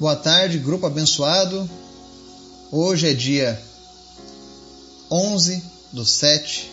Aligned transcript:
Boa 0.00 0.16
tarde, 0.16 0.56
grupo 0.56 0.86
abençoado. 0.86 1.68
Hoje 2.72 3.10
é 3.10 3.12
dia 3.12 3.62
11 5.10 5.62
do 5.92 6.06
7 6.06 6.72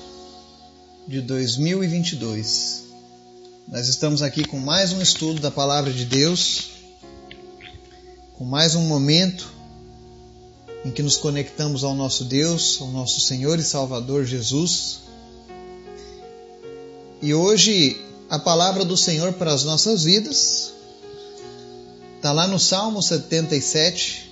de 1.06 1.20
2022. 1.20 2.84
Nós 3.68 3.90
estamos 3.90 4.22
aqui 4.22 4.48
com 4.48 4.58
mais 4.58 4.94
um 4.94 5.02
estudo 5.02 5.42
da 5.42 5.52
Palavra 5.52 5.92
de 5.92 6.06
Deus, 6.06 6.70
com 8.38 8.46
mais 8.46 8.76
um 8.76 8.84
momento 8.84 9.52
em 10.86 10.92
que 10.92 11.04
nos 11.04 11.18
conectamos 11.18 11.84
ao 11.84 11.94
nosso 11.94 12.24
Deus, 12.24 12.78
ao 12.80 12.88
nosso 12.88 13.20
Senhor 13.20 13.60
e 13.60 13.64
Salvador 13.64 14.24
Jesus. 14.24 15.02
E 17.22 17.34
hoje 17.34 18.00
a 18.30 18.40
palavra 18.40 18.86
do 18.86 18.96
Senhor 18.96 19.34
para 19.34 19.52
as 19.52 19.66
nossas 19.66 20.06
vidas 20.06 20.77
está 22.18 22.32
lá 22.32 22.48
no 22.48 22.60
Salmo 22.60 23.02
77 23.02 24.30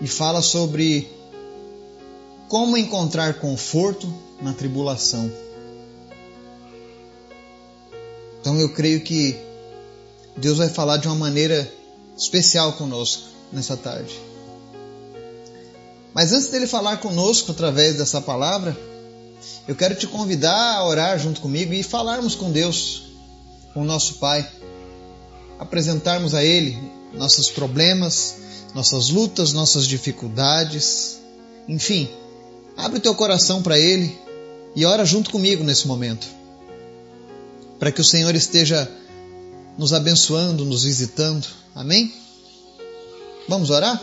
e 0.00 0.06
fala 0.06 0.40
sobre 0.42 1.10
como 2.46 2.76
encontrar 2.76 3.40
conforto 3.40 4.12
na 4.40 4.52
tribulação. 4.52 5.30
Então 8.40 8.60
eu 8.60 8.72
creio 8.72 9.00
que 9.00 9.36
Deus 10.36 10.58
vai 10.58 10.68
falar 10.68 10.98
de 10.98 11.08
uma 11.08 11.16
maneira 11.16 11.70
especial 12.16 12.74
conosco 12.74 13.24
nessa 13.52 13.76
tarde. 13.76 14.14
Mas 16.14 16.32
antes 16.32 16.48
dele 16.48 16.66
falar 16.66 16.98
conosco 16.98 17.50
através 17.50 17.96
dessa 17.96 18.20
palavra, 18.20 18.76
eu 19.66 19.74
quero 19.74 19.94
te 19.94 20.06
convidar 20.06 20.76
a 20.76 20.84
orar 20.84 21.18
junto 21.18 21.40
comigo 21.40 21.72
e 21.72 21.82
falarmos 21.82 22.34
com 22.34 22.50
Deus, 22.50 23.04
com 23.72 23.84
nosso 23.84 24.14
Pai. 24.14 24.48
Apresentarmos 25.58 26.34
a 26.34 26.44
Ele 26.44 26.78
nossos 27.14 27.50
problemas, 27.50 28.36
nossas 28.74 29.10
lutas, 29.10 29.52
nossas 29.52 29.86
dificuldades. 29.86 31.20
Enfim, 31.68 32.08
abre 32.76 33.00
teu 33.00 33.14
coração 33.14 33.62
para 33.62 33.78
Ele 33.78 34.16
e 34.74 34.84
ora 34.84 35.04
junto 35.04 35.30
comigo 35.30 35.64
nesse 35.64 35.86
momento. 35.86 36.26
Para 37.78 37.92
que 37.92 38.00
o 38.00 38.04
Senhor 38.04 38.34
esteja 38.34 38.90
nos 39.76 39.92
abençoando, 39.92 40.64
nos 40.64 40.84
visitando. 40.84 41.46
Amém? 41.74 42.12
Vamos 43.48 43.70
orar? 43.70 44.02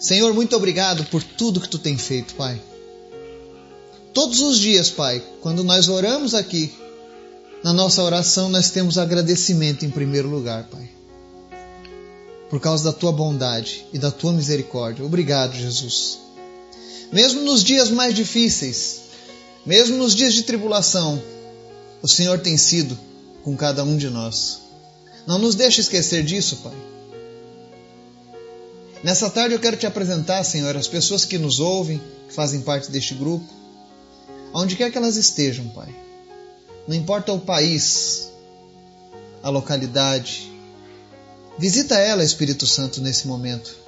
Senhor, 0.00 0.32
muito 0.34 0.56
obrigado 0.56 1.04
por 1.06 1.22
tudo 1.22 1.60
que 1.60 1.68
tu 1.68 1.78
tem 1.78 1.96
feito, 1.96 2.34
Pai. 2.34 2.60
Todos 4.12 4.40
os 4.40 4.58
dias, 4.58 4.90
Pai, 4.90 5.22
quando 5.40 5.62
nós 5.62 5.88
oramos 5.88 6.34
aqui, 6.34 6.72
na 7.66 7.72
nossa 7.72 8.00
oração 8.00 8.48
nós 8.48 8.70
temos 8.70 8.96
agradecimento 8.96 9.84
em 9.84 9.90
primeiro 9.90 10.28
lugar, 10.28 10.68
Pai. 10.68 10.88
Por 12.48 12.60
causa 12.60 12.84
da 12.84 12.92
tua 12.92 13.10
bondade 13.10 13.84
e 13.92 13.98
da 13.98 14.08
tua 14.08 14.32
misericórdia. 14.32 15.04
Obrigado, 15.04 15.56
Jesus. 15.56 16.20
Mesmo 17.10 17.42
nos 17.42 17.64
dias 17.64 17.90
mais 17.90 18.14
difíceis, 18.14 19.00
mesmo 19.66 19.96
nos 19.96 20.14
dias 20.14 20.32
de 20.32 20.44
tribulação, 20.44 21.20
o 22.00 22.06
Senhor 22.06 22.38
tem 22.38 22.56
sido 22.56 22.96
com 23.42 23.56
cada 23.56 23.82
um 23.82 23.96
de 23.96 24.10
nós. 24.10 24.60
Não 25.26 25.36
nos 25.36 25.56
deixe 25.56 25.80
esquecer 25.80 26.22
disso, 26.22 26.58
Pai. 26.62 26.76
Nessa 29.02 29.28
tarde 29.28 29.56
eu 29.56 29.60
quero 29.60 29.76
te 29.76 29.88
apresentar, 29.88 30.44
Senhor, 30.44 30.76
as 30.76 30.86
pessoas 30.86 31.24
que 31.24 31.36
nos 31.36 31.58
ouvem, 31.58 32.00
que 32.28 32.32
fazem 32.32 32.60
parte 32.60 32.92
deste 32.92 33.12
grupo 33.12 33.52
aonde 34.54 34.76
quer 34.76 34.92
que 34.92 34.96
elas 34.96 35.16
estejam, 35.16 35.66
Pai. 35.70 36.05
Não 36.86 36.94
importa 36.94 37.32
o 37.32 37.40
país, 37.40 38.30
a 39.42 39.50
localidade. 39.50 40.50
Visita 41.58 41.96
ela, 41.96 42.22
Espírito 42.22 42.66
Santo, 42.66 43.00
nesse 43.00 43.26
momento 43.26 43.86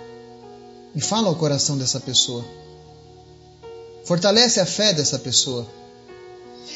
e 0.95 1.01
fala 1.01 1.29
ao 1.29 1.37
coração 1.37 1.77
dessa 1.79 2.01
pessoa. 2.01 2.45
Fortalece 4.05 4.59
a 4.59 4.67
fé 4.67 4.93
dessa 4.93 5.19
pessoa. 5.19 5.67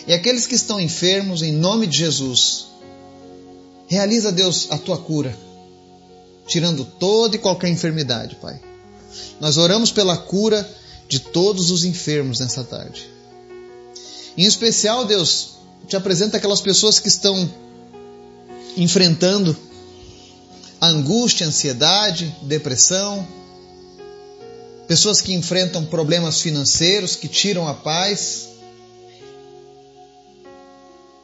E 0.06 0.12
aqueles 0.12 0.46
que 0.46 0.54
estão 0.54 0.80
enfermos, 0.80 1.42
em 1.42 1.52
nome 1.52 1.86
de 1.86 1.98
Jesus, 1.98 2.66
realiza, 3.86 4.30
Deus, 4.30 4.68
a 4.70 4.78
tua 4.78 4.98
cura, 4.98 5.36
tirando 6.46 6.84
toda 6.84 7.36
e 7.36 7.38
qualquer 7.38 7.68
enfermidade, 7.68 8.36
Pai. 8.36 8.60
Nós 9.40 9.56
oramos 9.56 9.90
pela 9.90 10.16
cura 10.16 10.68
de 11.08 11.18
todos 11.18 11.70
os 11.70 11.84
enfermos 11.84 12.40
nessa 12.40 12.64
tarde. 12.64 13.10
Em 14.36 14.44
especial, 14.44 15.04
Deus, 15.04 15.51
te 15.86 15.96
apresenta 15.96 16.36
aquelas 16.36 16.60
pessoas 16.60 16.98
que 16.98 17.08
estão 17.08 17.50
enfrentando 18.76 19.56
angústia, 20.80 21.46
ansiedade, 21.46 22.34
depressão, 22.42 23.26
pessoas 24.88 25.20
que 25.20 25.32
enfrentam 25.32 25.84
problemas 25.84 26.40
financeiros 26.40 27.16
que 27.16 27.28
tiram 27.28 27.68
a 27.68 27.74
paz. 27.74 28.48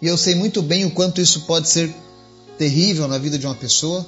E 0.00 0.06
eu 0.06 0.16
sei 0.16 0.34
muito 0.34 0.62
bem 0.62 0.84
o 0.84 0.90
quanto 0.90 1.20
isso 1.20 1.40
pode 1.42 1.68
ser 1.68 1.92
terrível 2.56 3.08
na 3.08 3.18
vida 3.18 3.36
de 3.36 3.46
uma 3.46 3.54
pessoa. 3.54 4.06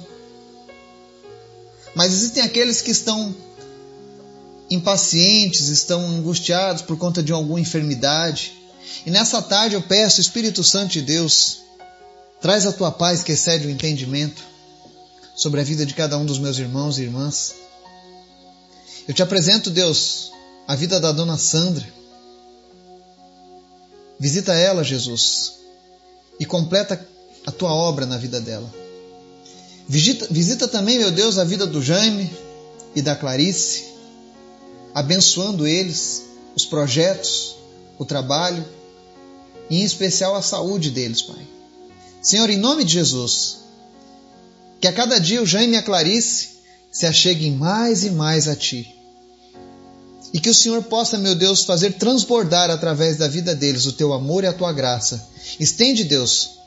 Mas 1.93 2.13
existem 2.13 2.43
aqueles 2.43 2.81
que 2.81 2.91
estão 2.91 3.35
impacientes, 4.69 5.67
estão 5.67 6.07
angustiados 6.07 6.81
por 6.81 6.97
conta 6.97 7.21
de 7.21 7.33
alguma 7.33 7.59
enfermidade. 7.59 8.60
E 9.05 9.11
nessa 9.11 9.41
tarde 9.41 9.75
eu 9.75 9.81
peço, 9.81 10.21
Espírito 10.21 10.63
Santo 10.63 10.91
de 10.91 11.01
Deus, 11.01 11.61
traz 12.41 12.65
a 12.65 12.71
tua 12.71 12.91
paz 12.91 13.23
que 13.23 13.31
excede 13.31 13.67
o 13.67 13.69
entendimento 13.69 14.43
sobre 15.35 15.61
a 15.61 15.63
vida 15.63 15.85
de 15.85 15.93
cada 15.93 16.17
um 16.17 16.25
dos 16.25 16.39
meus 16.39 16.57
irmãos 16.57 16.97
e 16.97 17.03
irmãs. 17.03 17.55
Eu 19.07 19.13
te 19.13 19.21
apresento, 19.21 19.69
Deus, 19.69 20.31
a 20.67 20.75
vida 20.75 20.99
da 20.99 21.11
dona 21.11 21.37
Sandra. 21.37 21.87
Visita 24.19 24.53
ela, 24.53 24.83
Jesus, 24.83 25.53
e 26.39 26.45
completa 26.45 27.07
a 27.45 27.51
tua 27.51 27.73
obra 27.73 28.05
na 28.05 28.17
vida 28.17 28.39
dela. 28.39 28.71
Visita, 29.87 30.27
visita 30.29 30.67
também, 30.67 30.99
meu 30.99 31.11
Deus, 31.11 31.37
a 31.37 31.43
vida 31.43 31.65
do 31.65 31.81
Jaime 31.81 32.31
e 32.95 33.01
da 33.01 33.15
Clarice, 33.15 33.85
abençoando 34.93 35.67
eles, 35.67 36.23
os 36.55 36.65
projetos, 36.65 37.55
o 38.01 38.05
trabalho 38.05 38.65
e 39.69 39.79
em 39.79 39.83
especial 39.83 40.35
a 40.35 40.41
saúde 40.41 40.89
deles, 40.89 41.21
Pai. 41.21 41.47
Senhor, 42.19 42.49
em 42.49 42.57
nome 42.57 42.83
de 42.83 42.93
Jesus, 42.93 43.59
que 44.79 44.87
a 44.87 44.91
cada 44.91 45.19
dia 45.19 45.39
o 45.39 45.45
Jaime 45.45 45.75
e 45.75 45.77
a 45.77 45.83
Clarice 45.83 46.49
se 46.91 47.05
acheguem 47.05 47.51
mais 47.51 48.03
e 48.03 48.09
mais 48.09 48.47
a 48.47 48.55
Ti. 48.55 48.91
E 50.33 50.39
que 50.39 50.49
o 50.49 50.55
Senhor 50.55 50.81
possa, 50.81 51.15
meu 51.15 51.35
Deus, 51.35 51.63
fazer 51.63 51.93
transbordar 51.93 52.71
através 52.71 53.17
da 53.17 53.27
vida 53.27 53.53
deles 53.53 53.85
o 53.85 53.93
Teu 53.93 54.13
amor 54.13 54.43
e 54.43 54.47
a 54.47 54.53
Tua 54.53 54.73
graça. 54.73 55.29
Estende, 55.59 56.03
Deus, 56.03 56.57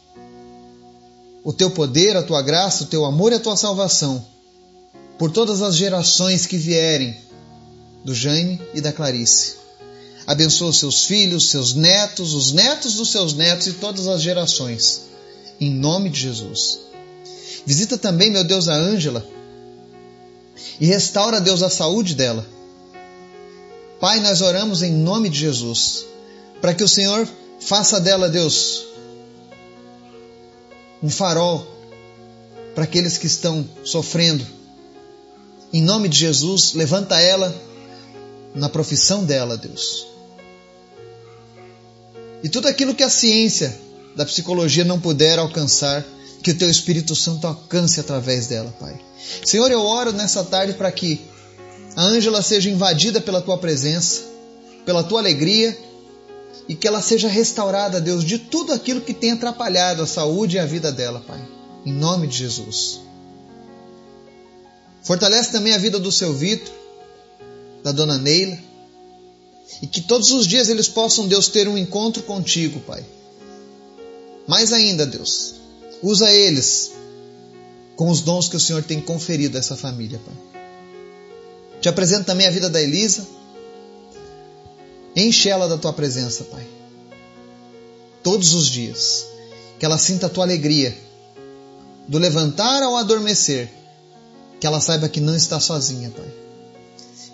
o 1.43 1.53
Teu 1.53 1.69
poder, 1.69 2.17
a 2.17 2.23
Tua 2.23 2.43
graça, 2.43 2.85
o 2.85 2.87
Teu 2.87 3.05
amor 3.05 3.33
e 3.33 3.35
a 3.35 3.41
Tua 3.41 3.57
salvação 3.57 4.25
por 5.19 5.33
todas 5.33 5.63
as 5.63 5.75
gerações 5.75 6.47
que 6.47 6.57
vierem 6.57 7.17
do 8.05 8.15
Jaime 8.15 8.63
e 8.73 8.81
da 8.81 8.93
Clarice. 8.93 9.64
Abençoa 10.27 10.71
os 10.71 10.79
seus 10.79 11.05
filhos, 11.05 11.51
seus 11.51 11.75
netos, 11.75 12.33
os 12.33 12.53
netos 12.53 12.95
dos 12.95 13.11
seus 13.11 13.35
netos 13.35 13.67
e 13.67 13.73
todas 13.75 14.07
as 14.09 14.23
gerações. 14.23 15.03
Em 15.61 15.71
nome 15.71 16.09
de 16.11 16.21
Jesus. 16.21 16.81
Visita 17.67 17.99
também, 17.99 18.31
meu 18.31 18.45
Deus, 18.45 18.69
a 18.69 18.75
Ângela 18.75 19.35
e 20.81 20.87
restaura, 20.87 21.41
Deus, 21.41 21.63
a 21.63 21.71
saúde 21.71 22.15
dela. 22.15 22.47
Pai, 24.01 24.21
nós 24.21 24.41
oramos 24.41 24.83
em 24.83 24.93
nome 24.93 25.29
de 25.29 25.39
Jesus, 25.39 26.05
para 26.61 26.75
que 26.75 26.83
o 26.83 26.89
Senhor 26.89 27.29
faça 27.61 28.01
dela, 28.01 28.29
Deus, 28.29 28.85
um 31.03 31.09
farol 31.09 31.67
para 32.75 32.85
aqueles 32.85 33.17
que 33.17 33.27
estão 33.27 33.69
sofrendo. 33.85 34.45
Em 35.73 35.83
nome 35.83 36.09
de 36.09 36.19
Jesus, 36.19 36.75
levanta 36.75 37.21
ela 37.21 37.55
na 38.55 38.69
profissão 38.69 39.25
dela, 39.25 39.57
Deus. 39.57 40.14
E 42.45 42.49
tudo 42.51 42.69
aquilo 42.69 42.95
que 42.95 43.03
a 43.03 43.09
ciência 43.09 43.75
da 44.15 44.27
psicologia 44.27 44.85
não 44.85 45.01
puder 45.01 45.39
alcançar, 45.39 46.05
que 46.43 46.51
o 46.51 46.55
teu 46.55 46.69
Espírito 46.69 47.17
Santo 47.17 47.47
alcance 47.47 47.99
através 47.99 48.47
dela, 48.47 48.71
Pai. 48.79 49.01
Senhor, 49.43 49.71
eu 49.71 49.81
oro 49.81 50.13
nessa 50.13 50.45
tarde 50.45 50.75
para 50.75 50.93
que 50.93 51.23
a 51.97 52.03
Ângela 52.03 52.43
seja 52.43 52.69
invadida 52.69 53.19
pela 53.19 53.41
tua 53.41 53.57
presença, 53.57 54.25
pela 54.85 55.03
tua 55.03 55.21
alegria 55.21 55.75
e 56.69 56.75
que 56.75 56.87
ela 56.87 57.01
seja 57.01 57.29
restaurada, 57.29 57.99
Deus, 57.99 58.23
de 58.23 58.39
tudo 58.39 58.75
aquilo 58.75 59.01
que 59.01 59.15
tem 59.15 59.33
atrapalhado 59.33 60.03
a 60.03 60.07
saúde 60.07 60.57
e 60.57 60.59
a 60.59 60.67
vida 60.67 60.93
dela, 60.93 61.25
Pai. 61.27 61.41
Em 61.87 61.95
nome 61.95 62.27
de 62.27 62.37
Jesus. 62.37 63.01
Fortalece 65.03 65.51
também 65.51 65.73
a 65.73 65.79
vida 65.79 65.99
do 65.99 66.13
seu 66.13 66.35
Vitor, 66.35 66.75
da 67.83 67.91
dona 67.91 68.19
Neila, 68.19 68.59
e 69.83 69.87
que 69.87 70.01
todos 70.01 70.31
os 70.31 70.47
dias 70.47 70.69
eles 70.69 70.89
possam, 70.89 71.27
Deus, 71.27 71.49
ter 71.49 71.69
um 71.69 71.77
encontro 71.77 72.23
contigo, 72.23 72.81
Pai. 72.81 73.05
Mais 74.47 74.73
ainda, 74.73 75.07
Deus, 75.07 75.55
usa 76.03 76.31
eles 76.31 76.93
com 77.97 78.11
os 78.11 78.21
dons 78.21 78.49
que 78.49 78.57
o 78.57 78.61
Senhor 78.61 78.83
tem 78.83 79.01
conferido 79.01 79.57
a 79.57 79.61
essa 79.61 79.77
família, 79.77 80.21
Pai. 80.25 80.35
Te 81.81 81.89
apresento 81.89 82.25
também 82.25 82.47
a 82.47 82.51
vida 82.51 82.71
da 82.71 82.81
Elisa. 82.81 83.27
Enche 85.15 85.49
ela 85.49 85.69
da 85.69 85.77
tua 85.77 85.93
presença, 85.93 86.45
Pai. 86.45 86.67
Todos 88.23 88.55
os 88.55 88.69
dias. 88.69 89.27
Que 89.79 89.85
ela 89.85 89.99
sinta 89.99 90.27
a 90.27 90.31
tua 90.31 90.45
alegria. 90.45 90.97
Do 92.09 92.19
levantar 92.19 92.83
ao 92.83 92.97
adormecer. 92.97 93.71
Que 94.59 94.67
ela 94.67 94.81
saiba 94.81 95.11
que 95.11 95.21
não 95.21 95.37
está 95.37 95.61
sozinha, 95.61 96.11
Pai. 96.11 96.33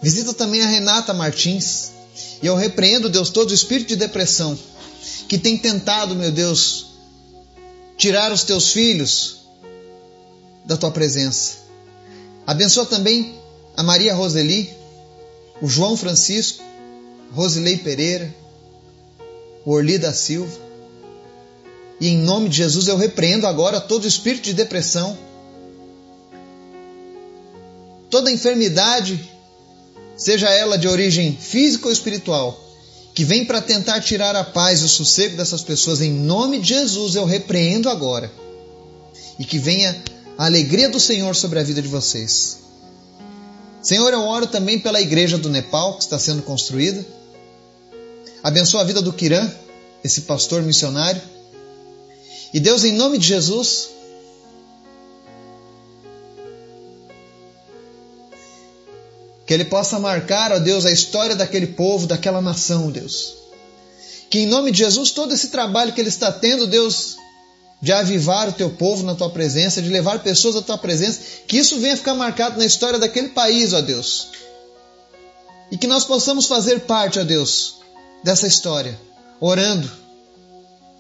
Visita 0.03 0.35
também 0.35 0.63
a 0.63 0.67
Renata 0.67 1.15
Martins. 1.15 1.93
E 2.43 2.47
eu 2.47 2.55
repreendo, 2.55 3.09
Deus, 3.09 3.31
todo 3.31 3.51
o 3.51 3.55
espírito 3.55 3.89
de 3.89 3.97
depressão 3.97 4.59
que 5.29 5.39
tem 5.39 5.57
tentado, 5.57 6.15
meu 6.15 6.33
Deus, 6.33 6.87
tirar 7.97 8.33
os 8.33 8.43
teus 8.43 8.73
filhos 8.73 9.41
da 10.65 10.77
tua 10.77 10.91
presença. 10.91 11.59
Abençoa 12.47 12.87
também 12.87 13.35
a 13.77 13.83
Maria 13.83 14.15
Roseli, 14.15 14.71
o 15.61 15.69
João 15.69 15.97
Francisco, 15.97 16.65
Rosilei 17.33 17.77
Pereira, 17.77 18.35
o 19.65 19.73
Orli 19.73 19.99
da 19.99 20.13
Silva. 20.13 20.59
E 22.01 22.09
em 22.09 22.19
nome 22.19 22.49
de 22.49 22.57
Jesus 22.57 22.89
eu 22.89 22.97
repreendo 22.97 23.47
agora 23.47 23.81
todo 23.81 24.07
espírito 24.07 24.45
de 24.45 24.55
depressão, 24.55 25.17
toda 28.09 28.33
enfermidade, 28.33 29.31
seja 30.21 30.51
ela 30.51 30.77
de 30.77 30.87
origem 30.87 31.35
física 31.35 31.87
ou 31.87 31.93
espiritual, 31.93 32.63
que 33.15 33.25
vem 33.25 33.47
para 33.47 33.63
tentar 33.63 34.03
tirar 34.03 34.37
a 34.37 34.45
paz 34.45 34.83
e 34.83 34.85
o 34.85 34.89
sossego 34.89 35.35
dessas 35.35 35.63
pessoas, 35.63 36.03
em 36.03 36.13
nome 36.13 36.61
de 36.61 36.69
Jesus 36.69 37.15
eu 37.15 37.25
repreendo 37.25 37.89
agora. 37.89 38.31
E 39.39 39.45
que 39.47 39.59
venha 39.59 39.97
a 40.37 40.45
alegria 40.45 40.91
do 40.91 41.01
Senhor 41.01 41.35
sobre 41.35 41.59
a 41.59 41.63
vida 41.63 41.81
de 41.81 41.89
vocês. 41.89 42.59
Senhor, 43.83 44.13
eu 44.13 44.21
oro 44.21 44.47
também 44.47 44.79
pela 44.79 45.01
igreja 45.01 45.39
do 45.39 45.49
Nepal 45.49 45.97
que 45.97 46.03
está 46.03 46.19
sendo 46.19 46.43
construída. 46.43 47.05
Abençoa 48.43 48.83
a 48.83 48.85
vida 48.85 49.01
do 49.01 49.15
Kiran, 49.15 49.51
esse 50.05 50.23
pastor 50.23 50.63
missionário. 50.63 51.21
E 52.53 52.61
Deus, 52.61 52.85
em 52.85 52.93
nome 52.93 53.17
de 53.17 53.27
Jesus, 53.27 53.89
que 59.51 59.55
ele 59.55 59.65
possa 59.65 59.99
marcar, 59.99 60.53
ó 60.53 60.61
Deus, 60.61 60.87
a 60.87 60.93
história 60.93 61.35
daquele 61.35 61.67
povo, 61.67 62.07
daquela 62.07 62.41
nação, 62.41 62.89
Deus. 62.89 63.35
Que 64.31 64.39
em 64.39 64.47
nome 64.47 64.71
de 64.71 64.79
Jesus, 64.79 65.11
todo 65.11 65.35
esse 65.35 65.49
trabalho 65.49 65.93
que 65.93 66.01
ele 66.01 66.09
está 66.09 66.31
tendo, 66.31 66.69
Deus, 66.69 67.17
de 67.83 67.91
avivar 67.93 68.49
o 68.49 68.53
teu 68.53 68.71
povo 68.71 69.03
na 69.03 69.13
tua 69.13 69.29
presença, 69.29 69.83
de 69.83 69.89
levar 69.89 70.21
pessoas 70.21 70.55
à 70.55 70.63
tua 70.63 70.79
presença, 70.79 71.23
que 71.49 71.57
isso 71.57 71.81
venha 71.81 71.97
ficar 71.97 72.15
marcado 72.15 72.59
na 72.59 72.65
história 72.65 72.97
daquele 72.97 73.31
país, 73.31 73.73
ó 73.73 73.81
Deus. 73.81 74.29
E 75.73 75.77
que 75.77 75.89
nós 75.89 76.05
possamos 76.05 76.47
fazer 76.47 76.83
parte, 76.83 77.19
ó 77.19 77.25
Deus, 77.25 77.79
dessa 78.23 78.47
história, 78.47 78.97
orando 79.41 79.91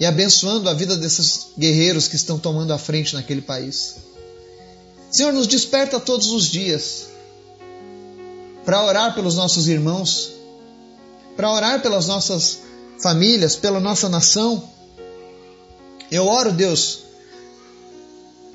e 0.01 0.05
abençoando 0.05 0.69
a 0.69 0.75
vida 0.75 0.97
desses 0.97 1.51
guerreiros 1.57 2.09
que 2.09 2.17
estão 2.17 2.37
tomando 2.37 2.73
a 2.73 2.79
frente 2.79 3.15
naquele 3.15 3.43
país. 3.43 3.99
Senhor, 5.09 5.33
nos 5.33 5.47
desperta 5.47 6.01
todos 6.01 6.33
os 6.33 6.49
dias 6.49 7.10
para 8.65 8.85
orar 8.85 9.15
pelos 9.15 9.35
nossos 9.35 9.69
irmãos, 9.69 10.33
para 11.37 11.53
orar 11.53 11.81
pelas 11.81 12.07
nossas 12.07 12.61
famílias, 13.01 13.57
pela 13.57 13.81
nossa 13.81 14.09
nação. 14.09 14.63
Eu 16.11 16.27
oro, 16.27 16.53
Deus, 16.53 17.01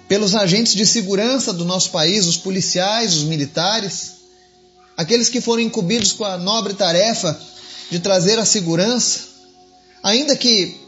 pelos 0.07 0.35
agentes 0.35 0.75
de 0.75 0.85
segurança 0.85 1.51
do 1.51 1.65
nosso 1.65 1.89
país, 1.91 2.27
os 2.27 2.37
policiais, 2.37 3.15
os 3.15 3.23
militares, 3.23 4.15
aqueles 4.95 5.29
que 5.29 5.41
foram 5.41 5.61
incumbidos 5.61 6.11
com 6.13 6.25
a 6.25 6.37
nobre 6.37 6.73
tarefa 6.73 7.39
de 7.89 7.99
trazer 7.99 8.37
a 8.37 8.45
segurança, 8.45 9.21
ainda 10.03 10.35
que 10.35 10.79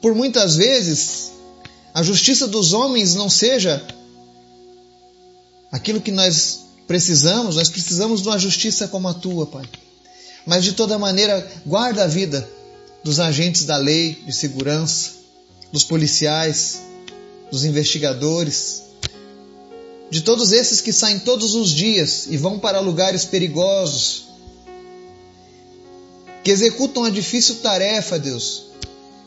por 0.00 0.14
muitas 0.14 0.56
vezes 0.56 1.32
a 1.94 2.02
justiça 2.02 2.46
dos 2.46 2.72
homens 2.72 3.14
não 3.14 3.30
seja 3.30 3.82
aquilo 5.72 6.00
que 6.00 6.12
nós 6.12 6.65
precisamos, 6.86 7.56
nós 7.56 7.68
precisamos 7.68 8.22
de 8.22 8.28
uma 8.28 8.38
justiça 8.38 8.88
como 8.88 9.08
a 9.08 9.14
tua, 9.14 9.46
Pai. 9.46 9.64
Mas 10.46 10.64
de 10.64 10.72
toda 10.72 10.98
maneira, 10.98 11.46
guarda 11.66 12.04
a 12.04 12.06
vida 12.06 12.48
dos 13.02 13.20
agentes 13.20 13.64
da 13.64 13.76
lei 13.76 14.14
de 14.26 14.32
segurança, 14.32 15.10
dos 15.72 15.84
policiais, 15.84 16.80
dos 17.50 17.64
investigadores, 17.64 18.82
de 20.10 20.20
todos 20.20 20.52
esses 20.52 20.80
que 20.80 20.92
saem 20.92 21.18
todos 21.18 21.54
os 21.54 21.70
dias 21.70 22.26
e 22.28 22.36
vão 22.36 22.58
para 22.58 22.80
lugares 22.80 23.24
perigosos, 23.24 24.26
que 26.44 26.50
executam 26.50 27.04
a 27.04 27.10
difícil 27.10 27.56
tarefa, 27.56 28.18
Deus, 28.18 28.66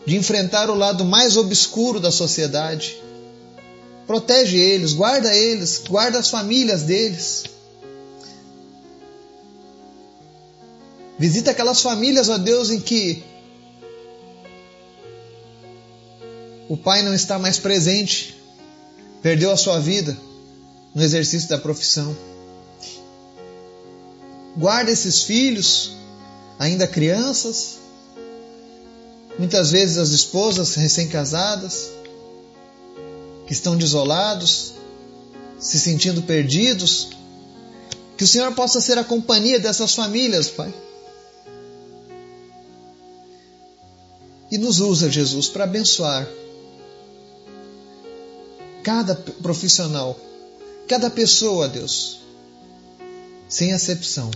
de 0.06 0.16
enfrentar 0.16 0.70
o 0.70 0.76
lado 0.76 1.04
mais 1.04 1.36
obscuro 1.36 2.00
da 2.00 2.12
sociedade. 2.12 2.96
Protege 4.10 4.58
eles, 4.58 4.94
guarda 4.94 5.36
eles, 5.36 5.84
guarda 5.88 6.18
as 6.18 6.32
famílias 6.32 6.82
deles. 6.82 7.44
Visita 11.20 11.52
aquelas 11.52 11.80
famílias, 11.80 12.28
ó 12.28 12.40
Deus, 12.40 12.72
em 12.72 12.80
que 12.80 13.22
o 16.68 16.76
pai 16.76 17.04
não 17.04 17.14
está 17.14 17.38
mais 17.38 17.60
presente, 17.60 18.36
perdeu 19.22 19.52
a 19.52 19.58
sua 19.58 19.80
vida 19.80 20.18
no 20.96 21.04
exercício 21.04 21.48
da 21.48 21.60
profissão. 21.60 22.18
Guarda 24.58 24.90
esses 24.90 25.22
filhos, 25.22 25.92
ainda 26.58 26.88
crianças, 26.88 27.78
muitas 29.38 29.70
vezes 29.70 30.00
as 30.00 30.10
esposas 30.10 30.74
recém-casadas, 30.74 31.99
que 33.50 33.54
estão 33.54 33.75
desolados, 33.75 34.74
se 35.57 35.80
sentindo 35.80 36.22
perdidos. 36.22 37.07
Que 38.16 38.24
o 38.24 38.28
Senhor 38.28 38.54
possa 38.54 38.80
ser 38.80 38.96
a 39.00 39.04
companhia 39.04 39.60
dessas 39.60 39.96
famílias, 39.96 40.50
Pai. 40.50 40.72
E 44.51 44.57
nos 44.60 44.80
usa, 44.80 45.10
Jesus, 45.10 45.48
para 45.48 45.63
abençoar 45.63 46.30
cada 48.84 49.16
profissional, 49.16 50.16
cada 50.88 51.10
pessoa, 51.10 51.68
Deus, 51.68 52.19
sem 53.48 53.74
acepção. 53.74 54.29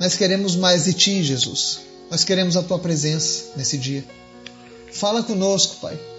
Nós 0.00 0.16
queremos 0.16 0.56
mais 0.56 0.82
de 0.86 0.94
Ti, 0.94 1.22
Jesus. 1.22 1.78
Nós 2.10 2.24
queremos 2.24 2.56
a 2.56 2.62
Tua 2.64 2.80
presença 2.80 3.52
nesse 3.56 3.78
dia. 3.78 4.04
Fala 4.92 5.22
conosco, 5.22 5.76
Pai. 5.76 6.13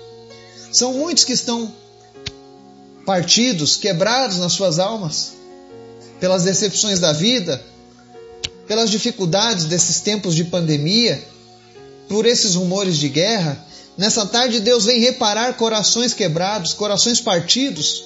São 0.75 0.93
muitos 0.93 1.23
que 1.23 1.33
estão 1.33 1.71
partidos, 3.05 3.77
quebrados 3.77 4.37
nas 4.37 4.53
suas 4.53 4.79
almas, 4.79 5.33
pelas 6.19 6.43
decepções 6.43 6.99
da 6.99 7.13
vida, 7.13 7.63
pelas 8.67 8.89
dificuldades 8.89 9.65
desses 9.65 9.99
tempos 9.99 10.35
de 10.35 10.43
pandemia, 10.43 11.23
por 12.09 12.25
esses 12.25 12.55
rumores 12.55 12.97
de 12.97 13.09
guerra, 13.09 13.65
Nessa 13.97 14.25
tarde, 14.25 14.59
Deus 14.59 14.85
vem 14.85 14.99
reparar 14.99 15.55
corações 15.55 16.13
quebrados, 16.13 16.73
corações 16.73 17.21
partidos. 17.21 18.03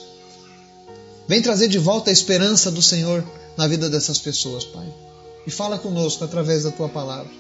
Vem 1.28 1.42
trazer 1.42 1.68
de 1.68 1.80
volta 1.80 2.12
a 2.12 2.14
esperança 2.14 2.70
do 2.70 2.82
Senhor 2.82 3.24
na 3.58 3.68
vida 3.68 3.90
dessas 3.90 4.20
pessoas, 4.20 4.64
Pai. 4.66 4.86
E 5.48 5.52
fala 5.52 5.80
conosco 5.80 6.24
através 6.24 6.64
da 6.64 6.72
tua 6.72 6.90
palavra. 6.90 7.32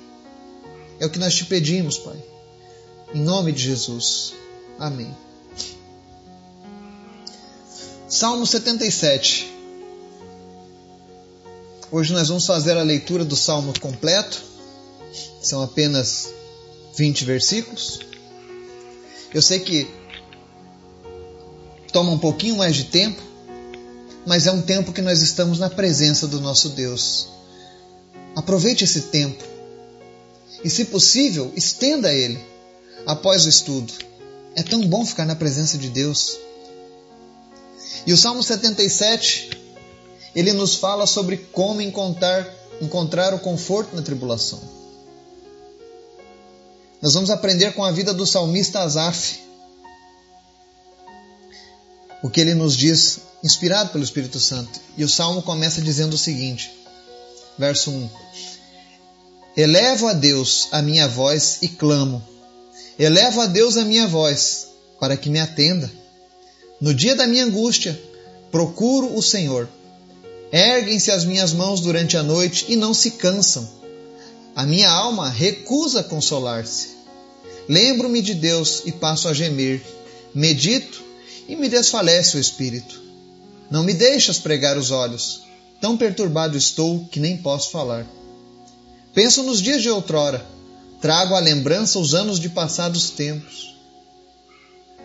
É 0.99 1.05
o 1.05 1.09
que 1.09 1.19
nós 1.19 1.35
te 1.35 1.45
pedimos, 1.45 1.99
Pai. 1.99 2.17
Em 3.13 3.21
nome 3.21 3.51
de 3.51 3.61
Jesus. 3.61 4.33
Amém. 4.79 5.13
Salmo 8.07 8.47
77. 8.47 9.53
Hoje 11.91 12.13
nós 12.13 12.29
vamos 12.29 12.45
fazer 12.45 12.77
a 12.77 12.83
leitura 12.83 13.25
do 13.25 13.35
salmo 13.35 13.77
completo. 13.77 14.41
São 15.41 15.61
apenas 15.61 16.29
20 16.95 17.25
versículos. 17.25 17.99
Eu 19.33 19.41
sei 19.41 19.59
que 19.59 19.85
toma 21.91 22.11
um 22.11 22.17
pouquinho 22.17 22.55
mais 22.55 22.75
de 22.75 22.85
tempo, 22.85 23.21
mas 24.25 24.47
é 24.47 24.51
um 24.51 24.61
tempo 24.61 24.93
que 24.93 25.01
nós 25.01 25.21
estamos 25.21 25.59
na 25.59 25.69
presença 25.69 26.25
do 26.25 26.39
nosso 26.39 26.69
Deus. 26.69 27.27
Aproveite 28.33 28.85
esse 28.85 29.01
tempo 29.03 29.43
e, 30.63 30.69
se 30.69 30.85
possível, 30.85 31.51
estenda 31.55 32.13
ele 32.13 32.39
após 33.05 33.45
o 33.45 33.49
estudo. 33.49 34.08
É 34.59 34.63
tão 34.63 34.85
bom 34.85 35.05
ficar 35.05 35.23
na 35.23 35.37
presença 35.37 35.77
de 35.77 35.87
Deus. 35.87 36.37
E 38.05 38.11
o 38.11 38.17
Salmo 38.17 38.43
77, 38.43 39.51
ele 40.35 40.51
nos 40.51 40.75
fala 40.75 41.07
sobre 41.07 41.37
como 41.37 41.81
encontrar, 41.81 42.45
encontrar 42.81 43.33
o 43.33 43.39
conforto 43.39 43.95
na 43.95 44.01
tribulação. 44.01 44.59
Nós 47.01 47.13
vamos 47.13 47.29
aprender 47.29 47.73
com 47.73 47.85
a 47.85 47.91
vida 47.93 48.13
do 48.13 48.27
salmista 48.27 48.81
Asaf. 48.81 49.39
o 52.21 52.29
que 52.29 52.41
ele 52.41 52.53
nos 52.53 52.75
diz, 52.75 53.21
inspirado 53.41 53.91
pelo 53.91 54.03
Espírito 54.03 54.41
Santo. 54.41 54.77
E 54.97 55.05
o 55.05 55.09
salmo 55.09 55.41
começa 55.41 55.81
dizendo 55.81 56.15
o 56.15 56.17
seguinte: 56.17 56.69
verso 57.57 57.91
1: 57.91 58.09
Elevo 59.55 60.09
a 60.09 60.11
Deus 60.11 60.67
a 60.73 60.81
minha 60.81 61.07
voz 61.07 61.59
e 61.61 61.69
clamo. 61.69 62.21
Elevo 62.99 63.39
a 63.39 63.45
Deus 63.45 63.77
a 63.77 63.85
minha 63.85 64.05
voz, 64.05 64.67
para 64.99 65.15
que 65.15 65.29
me 65.29 65.39
atenda. 65.39 65.89
No 66.81 66.93
dia 66.93 67.15
da 67.15 67.25
minha 67.25 67.45
angústia, 67.45 67.97
procuro 68.51 69.15
o 69.15 69.21
Senhor. 69.21 69.69
Erguem-se 70.51 71.09
as 71.09 71.23
minhas 71.23 71.53
mãos 71.53 71.79
durante 71.79 72.17
a 72.17 72.23
noite 72.23 72.65
e 72.67 72.75
não 72.75 72.93
se 72.93 73.11
cansam. 73.11 73.65
A 74.53 74.65
minha 74.65 74.91
alma 74.91 75.29
recusa 75.29 76.03
consolar-se. 76.03 76.89
Lembro-me 77.69 78.21
de 78.21 78.33
Deus 78.33 78.81
e 78.85 78.91
passo 78.91 79.29
a 79.29 79.33
gemer. 79.33 79.81
Medito 80.35 81.01
e 81.47 81.55
me 81.55 81.69
desfalece 81.69 82.35
o 82.35 82.39
espírito. 82.39 83.01
Não 83.71 83.81
me 83.81 83.93
deixas 83.93 84.39
pregar 84.39 84.77
os 84.77 84.91
olhos. 84.91 85.43
Tão 85.79 85.95
perturbado 85.95 86.57
estou 86.57 87.05
que 87.05 87.21
nem 87.21 87.37
posso 87.37 87.69
falar. 87.69 88.05
Penso 89.13 89.41
nos 89.43 89.61
dias 89.61 89.81
de 89.81 89.89
outrora. 89.89 90.58
Trago 91.01 91.33
à 91.33 91.39
lembrança 91.39 91.97
os 91.97 92.13
anos 92.13 92.39
de 92.39 92.49
passados 92.49 93.09
tempos. 93.11 93.75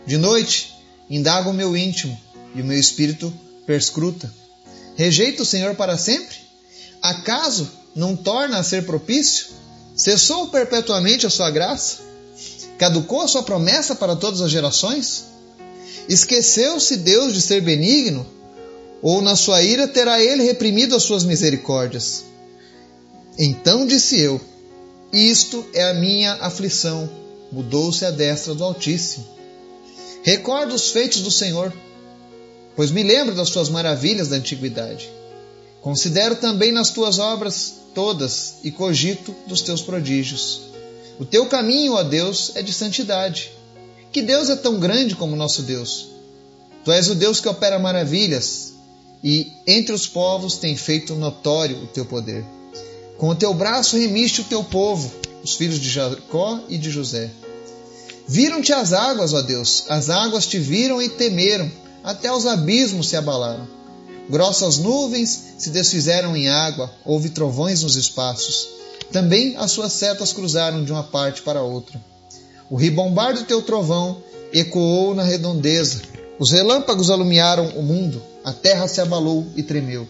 De 0.04 0.18
noite, 0.18 0.74
indago 1.08 1.50
o 1.50 1.54
meu 1.54 1.76
íntimo 1.76 2.20
e 2.54 2.60
o 2.60 2.64
meu 2.64 2.78
espírito 2.78 3.32
perscruta. 3.64 4.32
Rejeita 4.96 5.42
o 5.42 5.46
Senhor 5.46 5.74
para 5.76 5.96
sempre? 5.96 6.36
Acaso 7.00 7.70
não 7.94 8.16
torna 8.16 8.58
a 8.58 8.64
ser 8.64 8.84
propício? 8.84 9.46
Cessou 9.94 10.48
perpetuamente 10.48 11.26
a 11.26 11.30
sua 11.30 11.50
graça? 11.50 11.98
Caducou 12.76 13.20
a 13.20 13.28
sua 13.28 13.44
promessa 13.44 13.94
para 13.94 14.16
todas 14.16 14.40
as 14.40 14.50
gerações? 14.50 15.26
Esqueceu-se 16.08 16.96
Deus 16.96 17.32
de 17.32 17.40
ser 17.40 17.60
benigno? 17.60 18.26
Ou 19.00 19.22
na 19.22 19.36
sua 19.36 19.62
ira 19.62 19.86
terá 19.86 20.20
ele 20.20 20.42
reprimido 20.42 20.96
as 20.96 21.04
suas 21.04 21.24
misericórdias? 21.24 22.24
Então 23.38 23.86
disse 23.86 24.18
eu: 24.18 24.40
Isto 25.14 25.64
é 25.72 25.84
a 25.84 25.94
minha 25.94 26.34
aflição. 26.34 27.08
Mudou-se 27.50 28.04
a 28.04 28.10
destra 28.10 28.54
do 28.54 28.64
Altíssimo. 28.64 29.24
Recordo 30.22 30.74
os 30.74 30.90
feitos 30.90 31.22
do 31.22 31.30
Senhor 31.30 31.72
pois 32.76 32.90
me 32.90 33.02
lembro 33.02 33.34
das 33.34 33.50
tuas 33.50 33.68
maravilhas 33.68 34.28
da 34.28 34.36
antiguidade. 34.36 35.08
Considero 35.80 36.36
também 36.36 36.72
nas 36.72 36.90
tuas 36.90 37.18
obras 37.18 37.74
todas 37.94 38.56
e 38.64 38.70
cogito 38.70 39.34
dos 39.46 39.60
teus 39.60 39.80
prodígios. 39.80 40.62
O 41.18 41.24
teu 41.24 41.46
caminho, 41.46 41.94
ó 41.94 42.02
Deus, 42.02 42.52
é 42.54 42.62
de 42.62 42.72
santidade. 42.72 43.52
Que 44.10 44.22
Deus 44.22 44.48
é 44.50 44.56
tão 44.56 44.80
grande 44.80 45.14
como 45.14 45.36
nosso 45.36 45.62
Deus? 45.62 46.08
Tu 46.84 46.90
és 46.90 47.08
o 47.08 47.14
Deus 47.14 47.40
que 47.40 47.48
opera 47.48 47.78
maravilhas 47.78 48.72
e 49.22 49.52
entre 49.66 49.94
os 49.94 50.06
povos 50.06 50.58
tem 50.58 50.76
feito 50.76 51.14
notório 51.14 51.82
o 51.82 51.86
teu 51.86 52.04
poder. 52.04 52.44
Com 53.18 53.28
o 53.28 53.34
teu 53.34 53.54
braço 53.54 53.96
remiste 53.96 54.40
o 54.40 54.44
teu 54.44 54.64
povo, 54.64 55.10
os 55.42 55.54
filhos 55.54 55.78
de 55.78 55.88
Jacó 55.88 56.60
e 56.68 56.76
de 56.76 56.90
José. 56.90 57.30
Viram-te 58.26 58.72
as 58.72 58.92
águas, 58.92 59.32
ó 59.32 59.42
Deus, 59.42 59.84
as 59.88 60.10
águas 60.10 60.46
te 60.46 60.58
viram 60.58 61.00
e 61.00 61.08
temeram 61.08 61.70
até 62.02 62.32
os 62.32 62.46
abismos 62.46 63.08
se 63.08 63.16
abalaram. 63.16 63.66
Grossas 64.28 64.78
nuvens 64.78 65.54
se 65.58 65.70
desfizeram 65.70 66.36
em 66.36 66.48
água, 66.48 66.90
houve 67.04 67.28
trovões 67.30 67.82
nos 67.82 67.96
espaços. 67.96 68.68
Também 69.12 69.56
as 69.56 69.70
suas 69.70 69.92
setas 69.92 70.32
cruzaram 70.32 70.84
de 70.84 70.90
uma 70.90 71.02
parte 71.02 71.42
para 71.42 71.62
outra. 71.62 72.02
O 72.70 72.76
ribombar 72.76 73.34
do 73.34 73.44
teu 73.44 73.62
trovão 73.62 74.22
ecoou 74.52 75.14
na 75.14 75.22
redondeza. 75.22 76.00
Os 76.38 76.50
relâmpagos 76.50 77.10
alumiaram 77.10 77.68
o 77.76 77.82
mundo, 77.82 78.22
a 78.42 78.52
terra 78.52 78.88
se 78.88 79.00
abalou 79.00 79.46
e 79.54 79.62
tremeu. 79.62 80.08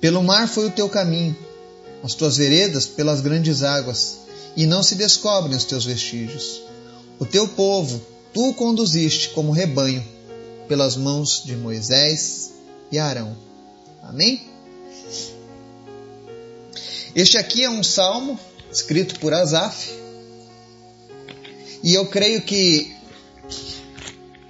Pelo 0.00 0.22
mar 0.22 0.48
foi 0.48 0.66
o 0.66 0.70
teu 0.70 0.88
caminho, 0.88 1.36
as 2.02 2.14
tuas 2.14 2.36
veredas 2.36 2.86
pelas 2.86 3.20
grandes 3.20 3.62
águas, 3.62 4.18
e 4.56 4.66
não 4.66 4.82
se 4.82 4.94
descobrem 4.94 5.56
os 5.56 5.64
teus 5.64 5.84
vestígios. 5.84 6.62
O 7.18 7.26
teu 7.26 7.48
povo 7.48 8.00
tu 8.32 8.54
conduziste 8.54 9.30
como 9.30 9.52
rebanho 9.52 10.04
pelas 10.68 10.96
mãos 10.96 11.42
de 11.44 11.56
Moisés 11.56 12.52
e 12.92 12.98
Arão. 12.98 13.36
Amém? 14.02 14.46
Este 17.14 17.38
aqui 17.38 17.64
é 17.64 17.70
um 17.70 17.82
salmo 17.82 18.38
escrito 18.70 19.18
por 19.18 19.32
Asaf. 19.32 19.92
E 21.82 21.94
eu 21.94 22.06
creio 22.06 22.42
que 22.42 22.94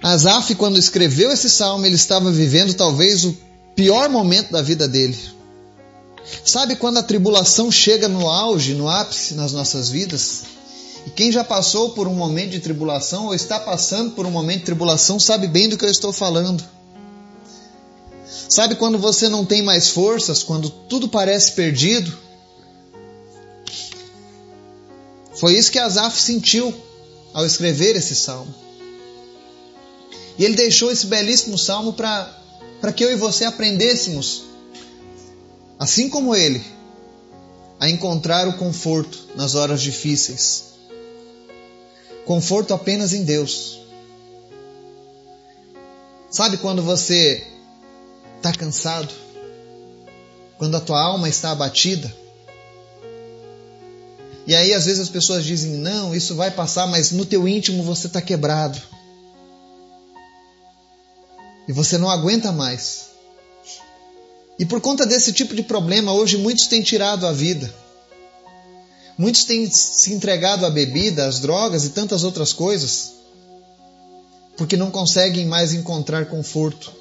Asaf, 0.01 0.55
quando 0.55 0.77
escreveu 0.77 1.31
esse 1.31 1.49
salmo, 1.49 1.85
ele 1.85 1.95
estava 1.95 2.31
vivendo 2.31 2.73
talvez 2.73 3.25
o 3.25 3.35
pior 3.75 4.09
momento 4.09 4.51
da 4.51 4.61
vida 4.61 4.87
dele. 4.87 5.17
Sabe 6.43 6.75
quando 6.75 6.97
a 6.97 7.03
tribulação 7.03 7.71
chega 7.71 8.07
no 8.07 8.29
auge, 8.29 8.73
no 8.73 8.87
ápice 8.87 9.33
nas 9.33 9.51
nossas 9.51 9.89
vidas? 9.89 10.43
E 11.05 11.09
quem 11.09 11.31
já 11.31 11.43
passou 11.43 11.91
por 11.91 12.07
um 12.07 12.13
momento 12.13 12.51
de 12.51 12.59
tribulação 12.59 13.27
ou 13.27 13.35
está 13.35 13.59
passando 13.59 14.11
por 14.11 14.25
um 14.25 14.31
momento 14.31 14.59
de 14.59 14.65
tribulação 14.65 15.19
sabe 15.19 15.47
bem 15.47 15.69
do 15.69 15.77
que 15.77 15.85
eu 15.85 15.91
estou 15.91 16.11
falando. 16.11 16.63
Sabe 18.47 18.75
quando 18.75 18.97
você 18.97 19.29
não 19.29 19.45
tem 19.45 19.61
mais 19.61 19.89
forças, 19.89 20.43
quando 20.43 20.69
tudo 20.69 21.07
parece 21.07 21.51
perdido? 21.53 22.17
Foi 25.35 25.53
isso 25.53 25.71
que 25.71 25.79
Asaf 25.79 26.19
sentiu 26.19 26.73
ao 27.33 27.45
escrever 27.45 27.95
esse 27.95 28.15
salmo. 28.15 28.53
E 30.37 30.45
ele 30.45 30.55
deixou 30.55 30.91
esse 30.91 31.05
belíssimo 31.05 31.57
salmo 31.57 31.93
para 31.93 32.93
que 32.95 33.03
eu 33.03 33.11
e 33.11 33.15
você 33.15 33.45
aprendêssemos, 33.45 34.43
assim 35.79 36.09
como 36.09 36.35
ele, 36.35 36.63
a 37.79 37.89
encontrar 37.89 38.47
o 38.47 38.57
conforto 38.57 39.29
nas 39.35 39.55
horas 39.55 39.81
difíceis 39.81 40.69
Conforto 42.29 42.75
apenas 42.75 43.11
em 43.11 43.23
Deus. 43.23 43.79
Sabe 46.29 46.57
quando 46.57 46.83
você 46.83 47.43
está 48.37 48.53
cansado? 48.53 49.11
Quando 50.59 50.77
a 50.77 50.79
tua 50.79 51.01
alma 51.01 51.27
está 51.27 51.49
abatida? 51.49 52.15
E 54.45 54.55
aí 54.55 54.75
às 54.75 54.85
vezes 54.85 54.99
as 54.99 55.09
pessoas 55.09 55.43
dizem: 55.43 55.71
não, 55.71 56.13
isso 56.13 56.35
vai 56.35 56.51
passar, 56.51 56.85
mas 56.85 57.11
no 57.11 57.25
teu 57.25 57.47
íntimo 57.47 57.81
você 57.81 58.05
está 58.05 58.21
quebrado. 58.21 58.79
E 61.67 61.73
você 61.73 61.97
não 61.97 62.11
aguenta 62.11 62.51
mais. 62.51 63.09
E 64.59 64.65
por 64.65 64.81
conta 64.81 65.05
desse 65.05 65.31
tipo 65.31 65.55
de 65.55 65.63
problema, 65.63 66.11
hoje 66.11 66.35
muitos 66.35 66.67
têm 66.67 66.81
tirado 66.81 67.25
a 67.25 67.31
vida. 67.31 67.73
Muitos 69.17 69.45
têm 69.45 69.69
se 69.69 70.13
entregado 70.13 70.65
à 70.65 70.69
bebida, 70.69 71.25
às 71.25 71.39
drogas 71.39 71.85
e 71.85 71.89
tantas 71.89 72.25
outras 72.25 72.51
coisas, 72.51 73.13
porque 74.57 74.75
não 74.75 74.91
conseguem 74.91 75.45
mais 75.45 75.73
encontrar 75.73 76.25
conforto 76.25 76.93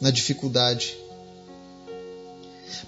na 0.00 0.10
dificuldade. 0.10 0.96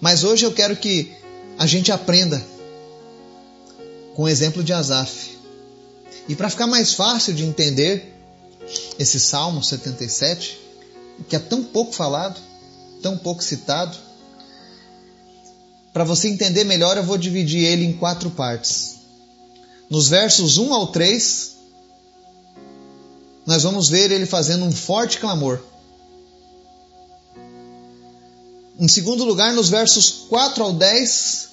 Mas 0.01 0.25
hoje 0.25 0.45
eu 0.45 0.53
quero 0.53 0.77
que 0.77 1.13
a 1.59 1.67
gente 1.67 1.93
aprenda 1.93 2.43
com 4.15 4.23
o 4.23 4.29
exemplo 4.29 4.63
de 4.63 4.73
Asaf. 4.73 5.37
E 6.29 6.35
para 6.35 6.49
ficar 6.49 6.67
mais 6.67 6.95
fácil 6.95 7.35
de 7.35 7.45
entender 7.45 8.15
esse 8.99 9.21
Salmo 9.21 9.63
77, 9.63 10.59
que 11.29 11.37
é 11.37 11.39
tão 11.39 11.63
pouco 11.63 11.93
falado, 11.93 12.41
tão 13.03 13.19
pouco 13.19 13.45
citado, 13.45 13.97
para 15.95 16.03
você 16.03 16.27
entender 16.29 16.65
melhor, 16.65 16.97
eu 16.97 17.05
vou 17.05 17.17
dividir 17.17 17.63
ele 17.63 17.85
em 17.85 17.93
quatro 17.93 18.29
partes. 18.29 18.97
Nos 19.89 20.09
versos 20.09 20.59
1 20.59 20.75
ao 20.75 20.89
3, 20.89 21.53
nós 23.47 23.63
vamos 23.63 23.89
ver 23.89 24.11
ele 24.11 24.27
fazendo 24.27 24.65
um 24.65 24.73
forte 24.73 25.19
clamor. 25.19 25.61
Em 28.77 28.89
segundo 28.89 29.25
lugar, 29.25 29.53
nos 29.53 29.69
versos 29.69 30.27
4 30.29 30.65
ao 30.65 30.73
10, 30.73 31.49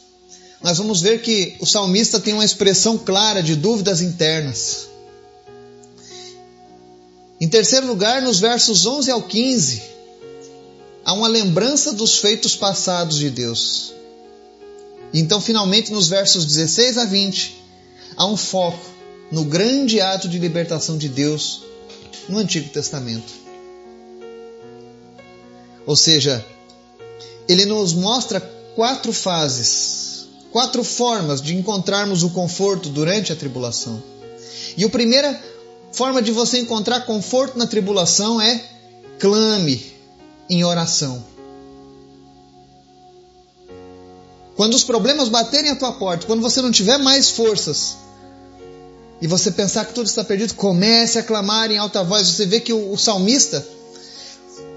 nós 0.64 0.80
vamos 0.80 1.02
ver 1.02 1.22
que 1.22 1.56
o 1.60 1.68
salmista 1.68 2.20
tem 2.20 2.34
uma 2.34 2.44
expressão 2.44 2.98
clara 2.98 3.44
de 3.44 3.56
dúvidas 3.56 4.02
internas. 4.02 4.88
Em 7.40 7.48
terceiro 7.48 7.86
lugar, 7.86 8.24
nos 8.24 8.40
versos 8.40 8.88
11 8.88 9.12
ao 9.12 9.22
15, 9.22 9.84
há 11.06 11.14
uma 11.14 11.28
lembrança 11.28 11.94
dos 11.94 12.18
feitos 12.18 12.56
passados 12.56 13.20
de 13.20 13.30
Deus. 13.30 14.01
Então, 15.14 15.42
finalmente, 15.42 15.92
nos 15.92 16.08
versos 16.08 16.46
16 16.46 16.98
a 16.98 17.06
20, 17.06 17.64
há 18.16 18.26
um 18.26 18.38
foco 18.38 18.86
no 19.32 19.44
grande 19.46 20.00
ato 20.00 20.28
de 20.28 20.38
libertação 20.38 20.98
de 20.98 21.10
Deus 21.10 21.64
no 22.28 22.38
Antigo 22.38 22.70
Testamento. 22.70 23.34
Ou 25.86 25.96
seja, 25.96 26.46
ele 27.48 27.66
nos 27.66 27.94
mostra 27.94 28.40
quatro 28.76 29.12
fases, 29.12 30.28
quatro 30.52 30.84
formas 30.84 31.42
de 31.42 31.56
encontrarmos 31.56 32.24
o 32.24 32.30
conforto 32.30 32.90
durante 32.90 33.34
a 33.34 33.36
tribulação. 33.36 34.02
E 34.78 34.84
a 34.84 34.90
primeira 34.90 35.42
forma 35.92 36.22
de 36.22 36.32
você 36.32 36.60
encontrar 36.60 37.02
conforto 37.02 37.58
na 37.58 37.68
tribulação 37.68 38.40
é 38.40 38.64
clame 39.20 39.84
em 40.50 40.64
oração. 40.64 41.31
Quando 44.62 44.76
os 44.76 44.84
problemas 44.84 45.28
baterem 45.28 45.72
à 45.72 45.76
tua 45.76 45.92
porta, 45.92 46.28
quando 46.28 46.44
você 46.44 46.62
não 46.62 46.70
tiver 46.70 47.00
mais 47.00 47.32
forças 47.32 47.98
e 49.20 49.26
você 49.26 49.50
pensar 49.50 49.86
que 49.86 49.94
tudo 49.96 50.06
está 50.06 50.24
perdido, 50.24 50.54
comece 50.54 51.18
a 51.18 51.24
clamar 51.24 51.72
em 51.72 51.80
alta 51.80 52.04
voz. 52.04 52.28
Você 52.28 52.46
vê 52.46 52.60
que 52.60 52.72
o, 52.72 52.94
o 52.94 52.96
salmista, 52.96 53.68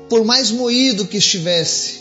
por 0.09 0.25
mais 0.25 0.51
moído 0.51 1.07
que 1.07 1.19
estivesse, 1.19 2.01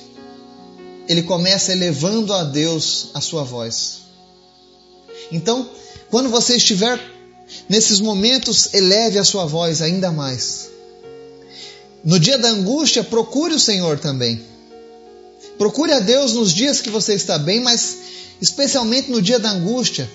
ele 1.09 1.23
começa 1.23 1.73
elevando 1.73 2.31
a 2.31 2.45
Deus 2.45 3.09
a 3.13 3.19
sua 3.19 3.43
voz. 3.43 4.03
Então, 5.29 5.69
quando 6.09 6.29
você 6.29 6.55
estiver 6.55 6.97
nesses 7.67 7.99
momentos, 7.99 8.73
eleve 8.73 9.19
a 9.19 9.25
sua 9.25 9.45
voz 9.45 9.81
ainda 9.81 10.09
mais. 10.09 10.69
No 12.01 12.17
dia 12.17 12.37
da 12.37 12.47
angústia, 12.47 13.03
procure 13.03 13.53
o 13.53 13.59
Senhor 13.59 13.99
também. 13.99 14.52
Procure 15.57 15.93
a 15.93 15.99
Deus 15.99 16.33
nos 16.33 16.51
dias 16.53 16.81
que 16.81 16.89
você 16.89 17.13
está 17.13 17.37
bem, 17.37 17.61
mas 17.61 17.97
especialmente 18.41 19.11
no 19.11 19.21
dia 19.21 19.39
da 19.39 19.51
angústia. 19.51 20.09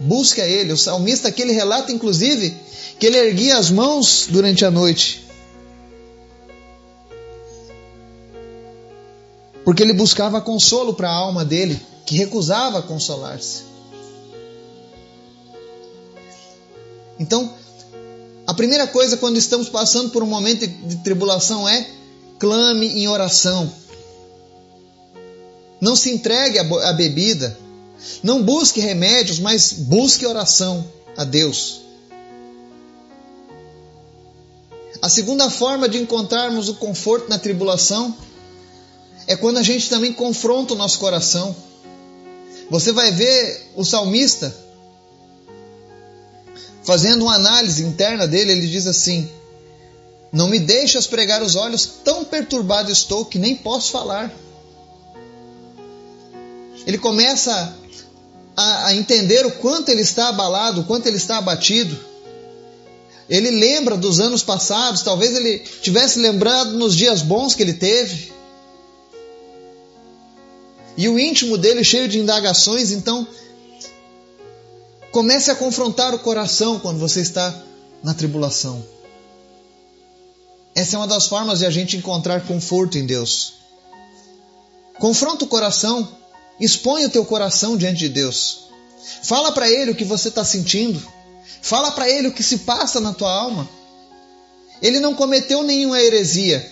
Busque 0.00 0.40
a 0.40 0.46
Ele. 0.46 0.72
O 0.72 0.76
salmista 0.76 1.28
aqui 1.28 1.42
ele 1.42 1.52
relata, 1.52 1.92
inclusive, 1.92 2.54
que 2.98 3.06
ele 3.06 3.18
erguia 3.18 3.56
as 3.56 3.70
mãos 3.70 4.26
durante 4.28 4.64
a 4.64 4.70
noite. 4.70 5.24
Porque 9.64 9.82
ele 9.82 9.92
buscava 9.92 10.40
consolo 10.40 10.94
para 10.94 11.08
a 11.08 11.14
alma 11.14 11.44
dele, 11.44 11.80
que 12.04 12.16
recusava 12.16 12.82
consolar-se. 12.82 13.62
Então, 17.18 17.54
a 18.46 18.54
primeira 18.54 18.88
coisa 18.88 19.16
quando 19.16 19.36
estamos 19.36 19.68
passando 19.68 20.10
por 20.10 20.22
um 20.22 20.26
momento 20.26 20.66
de 20.66 20.96
tribulação 20.96 21.68
é 21.68 21.88
clame 22.38 22.88
em 22.88 23.06
oração. 23.06 23.72
Não 25.82 25.94
se 25.94 26.10
entregue 26.10 26.58
à 26.58 26.92
bebida. 26.94 27.58
Não 28.22 28.42
busque 28.42 28.80
remédios, 28.80 29.38
mas 29.38 29.74
busque 29.74 30.24
oração 30.24 30.82
a 31.14 31.24
Deus. 31.24 31.82
A 35.02 35.10
segunda 35.10 35.50
forma 35.50 35.86
de 35.88 35.98
encontrarmos 35.98 36.70
o 36.70 36.76
conforto 36.76 37.28
na 37.28 37.38
tribulação 37.38 38.16
é 39.26 39.36
quando 39.36 39.58
a 39.58 39.62
gente 39.62 39.90
também 39.90 40.14
confronta 40.14 40.72
o 40.72 40.76
nosso 40.76 40.98
coração. 40.98 41.54
Você 42.70 42.92
vai 42.92 43.12
ver 43.12 43.72
o 43.76 43.84
salmista 43.84 44.56
Fazendo 46.84 47.22
uma 47.22 47.34
análise 47.34 47.84
interna 47.84 48.26
dele, 48.26 48.52
ele 48.52 48.66
diz 48.66 48.86
assim: 48.86 49.30
Não 50.32 50.48
me 50.48 50.58
deixas 50.58 51.06
pregar 51.06 51.42
os 51.42 51.54
olhos, 51.54 51.86
tão 52.04 52.24
perturbado 52.24 52.90
estou 52.90 53.24
que 53.24 53.38
nem 53.38 53.54
posso 53.54 53.92
falar. 53.92 54.32
Ele 56.86 56.98
começa 56.98 57.76
a, 58.56 58.86
a 58.86 58.94
entender 58.94 59.46
o 59.46 59.52
quanto 59.52 59.88
ele 59.88 60.02
está 60.02 60.28
abalado, 60.28 60.80
o 60.80 60.84
quanto 60.84 61.06
ele 61.06 61.16
está 61.16 61.38
abatido. 61.38 61.98
Ele 63.28 63.50
lembra 63.50 63.96
dos 63.96 64.20
anos 64.20 64.42
passados, 64.42 65.02
talvez 65.02 65.34
ele 65.36 65.58
tivesse 65.58 66.18
lembrado 66.18 66.72
nos 66.72 66.94
dias 66.94 67.22
bons 67.22 67.54
que 67.54 67.62
ele 67.62 67.74
teve. 67.74 68.32
E 70.96 71.08
o 71.08 71.18
íntimo 71.18 71.56
dele 71.56 71.82
cheio 71.82 72.08
de 72.08 72.18
indagações, 72.18 72.90
então 72.90 73.26
Comece 75.12 75.50
a 75.50 75.54
confrontar 75.54 76.14
o 76.14 76.18
coração 76.18 76.80
quando 76.80 76.98
você 76.98 77.20
está 77.20 77.54
na 78.02 78.14
tribulação. 78.14 78.82
Essa 80.74 80.96
é 80.96 80.98
uma 80.98 81.06
das 81.06 81.26
formas 81.26 81.58
de 81.58 81.66
a 81.66 81.70
gente 81.70 81.98
encontrar 81.98 82.46
conforto 82.46 82.96
em 82.96 83.04
Deus. 83.04 83.52
Confronta 84.98 85.44
o 85.44 85.48
coração, 85.48 86.08
expõe 86.62 87.04
o 87.04 87.10
teu 87.10 87.24
coração 87.24 87.76
diante 87.76 87.98
de 87.98 88.08
Deus. 88.08 88.68
Fala 89.24 89.50
para 89.50 89.68
Ele 89.68 89.90
o 89.90 89.94
que 89.94 90.04
você 90.04 90.28
está 90.28 90.44
sentindo. 90.44 91.02
Fala 91.60 91.90
para 91.90 92.08
Ele 92.08 92.28
o 92.28 92.32
que 92.32 92.42
se 92.42 92.58
passa 92.58 93.00
na 93.00 93.12
tua 93.12 93.32
alma. 93.32 93.68
Ele 94.80 95.00
não 95.00 95.14
cometeu 95.14 95.62
nenhuma 95.64 96.00
heresia. 96.00 96.70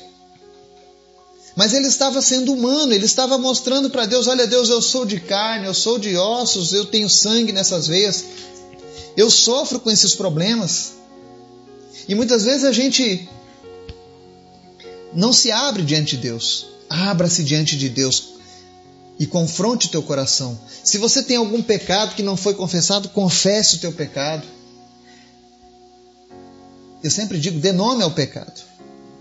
Mas 1.57 1.75
ele 1.75 1.89
estava 1.89 2.23
sendo 2.23 2.53
humano, 2.53 2.93
ele 2.93 3.05
estava 3.05 3.37
mostrando 3.37 3.91
para 3.91 4.07
Deus: 4.07 4.29
olha, 4.29 4.47
Deus, 4.47 4.69
eu 4.69 4.81
sou 4.81 5.05
de 5.05 5.19
carne, 5.21 5.67
eu 5.67 5.75
sou 5.75 5.99
de 5.99 6.17
ossos, 6.17 6.73
eu 6.73 6.87
tenho 6.87 7.11
sangue 7.11 7.53
nessas 7.53 7.89
veias, 7.89 8.25
eu 9.17 9.29
sofro 9.29 9.81
com 9.81 9.91
esses 9.91 10.15
problemas. 10.15 10.93
E 12.09 12.15
muitas 12.15 12.45
vezes 12.45 12.65
a 12.65 12.73
gente 12.73 13.29
não 15.13 15.33
se 15.33 15.51
abre 15.51 15.83
diante 15.83 16.17
de 16.17 16.23
Deus. 16.23 16.67
Abra-se 16.89 17.45
diante 17.45 17.77
de 17.77 17.89
Deus 17.89 18.40
e 19.21 19.27
confronte 19.27 19.87
o 19.87 19.91
teu 19.91 20.03
coração. 20.03 20.59
Se 20.83 20.97
você 20.97 21.23
tem 21.23 21.37
algum 21.37 21.63
pecado 21.63 22.15
que 22.15 22.23
não 22.23 22.39
foi 22.39 22.55
confessado, 22.55 23.11
confesse 23.11 23.77
o 23.77 23.79
teu 23.79 23.93
pecado. 23.93 24.47
Eu 27.05 27.11
sempre 27.11 27.39
digo, 27.39 27.61
dê 27.61 27.71
nome 27.71 28.03
ao 28.03 28.13
pecado. 28.13 28.63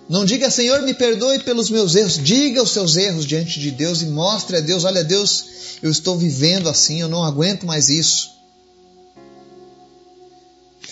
Não 0.07 0.23
diga, 0.23 0.49
Senhor, 0.49 0.81
me 0.83 0.93
perdoe 0.93 1.39
pelos 1.39 1.69
meus 1.69 1.95
erros. 1.95 2.17
Diga 2.17 2.63
os 2.63 2.71
seus 2.71 2.95
erros 2.95 3.25
diante 3.25 3.59
de 3.59 3.71
Deus 3.71 4.01
e 4.01 4.05
mostre 4.05 4.55
a 4.55 4.61
Deus: 4.61 4.85
olha, 4.85 5.03
Deus, 5.03 5.45
eu 5.83 5.91
estou 5.91 6.17
vivendo 6.17 6.69
assim, 6.69 7.01
eu 7.01 7.09
não 7.09 7.21
aguento 7.21 7.65
mais 7.65 7.89
isso. 7.89 8.31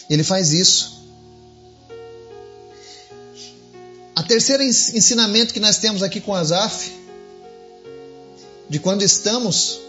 Ele 0.09 0.23
faz 0.23 0.51
isso. 0.51 0.97
A 4.13 4.21
terceira 4.21 4.65
ensinamento 4.65 5.53
que 5.53 5.59
nós 5.61 5.77
temos 5.77 6.03
aqui 6.03 6.19
com 6.19 6.35
Asaf, 6.35 6.91
de 8.69 8.79
quando 8.79 9.03
estamos 9.03 9.79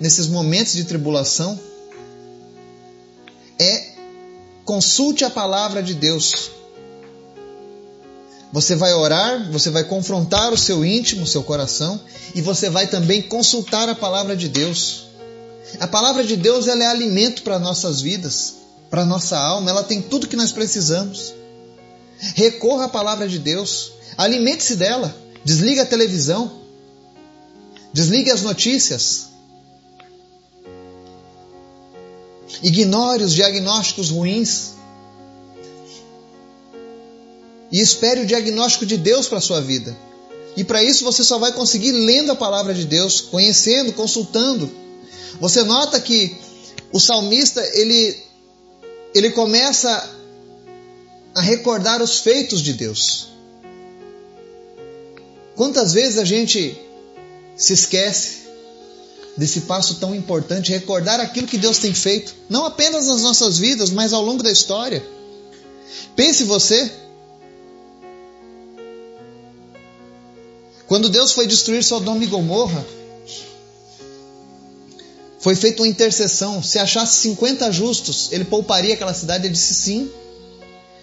nesses 0.00 0.26
momentos 0.26 0.72
de 0.72 0.84
tribulação, 0.84 1.58
é 3.58 3.90
consulte 4.64 5.24
a 5.24 5.30
palavra 5.30 5.82
de 5.82 5.94
Deus. 5.94 6.50
Você 8.52 8.74
vai 8.74 8.92
orar, 8.94 9.50
você 9.52 9.70
vai 9.70 9.84
confrontar 9.84 10.52
o 10.52 10.56
seu 10.56 10.84
íntimo, 10.84 11.24
o 11.24 11.26
seu 11.26 11.42
coração, 11.42 12.00
e 12.34 12.40
você 12.40 12.70
vai 12.70 12.86
também 12.86 13.22
consultar 13.22 13.88
a 13.88 13.94
palavra 13.94 14.36
de 14.36 14.48
Deus. 14.48 15.06
A 15.78 15.86
palavra 15.86 16.24
de 16.24 16.36
Deus 16.36 16.66
ela 16.66 16.82
é 16.82 16.86
alimento 16.86 17.42
para 17.42 17.58
nossas 17.58 18.00
vidas, 18.00 18.54
para 18.88 19.04
nossa 19.04 19.38
alma, 19.38 19.70
ela 19.70 19.84
tem 19.84 20.02
tudo 20.02 20.26
que 20.26 20.34
nós 20.34 20.50
precisamos. 20.50 21.32
Recorra 22.34 22.86
à 22.86 22.88
palavra 22.88 23.28
de 23.28 23.38
Deus, 23.38 23.92
alimente-se 24.16 24.76
dela, 24.76 25.14
desligue 25.44 25.80
a 25.80 25.86
televisão, 25.86 26.59
desligue 27.92 28.30
as 28.30 28.42
notícias, 28.42 29.28
ignore 32.62 33.22
os 33.22 33.34
diagnósticos 33.34 34.10
ruins, 34.10 34.72
e 37.72 37.80
espere 37.80 38.22
o 38.22 38.26
diagnóstico 38.26 38.84
de 38.84 38.96
Deus 38.96 39.28
para 39.28 39.38
a 39.38 39.42
sua 39.42 39.60
vida. 39.60 39.96
E 40.56 40.64
para 40.64 40.82
isso 40.82 41.04
você 41.04 41.22
só 41.22 41.38
vai 41.38 41.52
conseguir 41.52 41.92
lendo 41.92 42.32
a 42.32 42.36
palavra 42.36 42.74
de 42.74 42.84
Deus, 42.84 43.20
conhecendo, 43.20 43.92
consultando. 43.92 44.70
Você 45.40 45.62
nota 45.62 46.00
que 46.00 46.36
o 46.92 46.98
salmista 46.98 47.64
ele 47.74 48.18
ele 49.14 49.30
começa 49.30 50.18
a 51.34 51.40
recordar 51.40 52.02
os 52.02 52.18
feitos 52.18 52.60
de 52.60 52.72
Deus. 52.72 53.28
Quantas 55.56 55.92
vezes 55.92 56.18
a 56.18 56.24
gente 56.24 56.78
se 57.60 57.74
esquece 57.74 58.40
desse 59.36 59.62
passo 59.62 59.96
tão 59.96 60.14
importante, 60.14 60.72
recordar 60.72 61.20
aquilo 61.20 61.46
que 61.46 61.58
Deus 61.58 61.78
tem 61.78 61.94
feito, 61.94 62.34
não 62.48 62.64
apenas 62.64 63.06
nas 63.06 63.22
nossas 63.22 63.58
vidas, 63.58 63.90
mas 63.90 64.12
ao 64.12 64.22
longo 64.22 64.42
da 64.42 64.50
história. 64.50 65.04
Pense 66.16 66.44
você, 66.44 66.90
Quando 70.90 71.08
Deus 71.08 71.30
foi 71.30 71.46
destruir 71.46 71.84
Sodoma 71.84 72.24
e 72.24 72.26
Gomorra, 72.26 72.84
foi 75.38 75.54
feita 75.54 75.82
uma 75.82 75.88
intercessão. 75.88 76.60
Se 76.60 76.80
achasse 76.80 77.20
50 77.20 77.70
justos, 77.70 78.32
ele 78.32 78.44
pouparia 78.44 78.94
aquela 78.94 79.14
cidade? 79.14 79.46
Ele 79.46 79.54
disse 79.54 79.72
sim. 79.72 80.10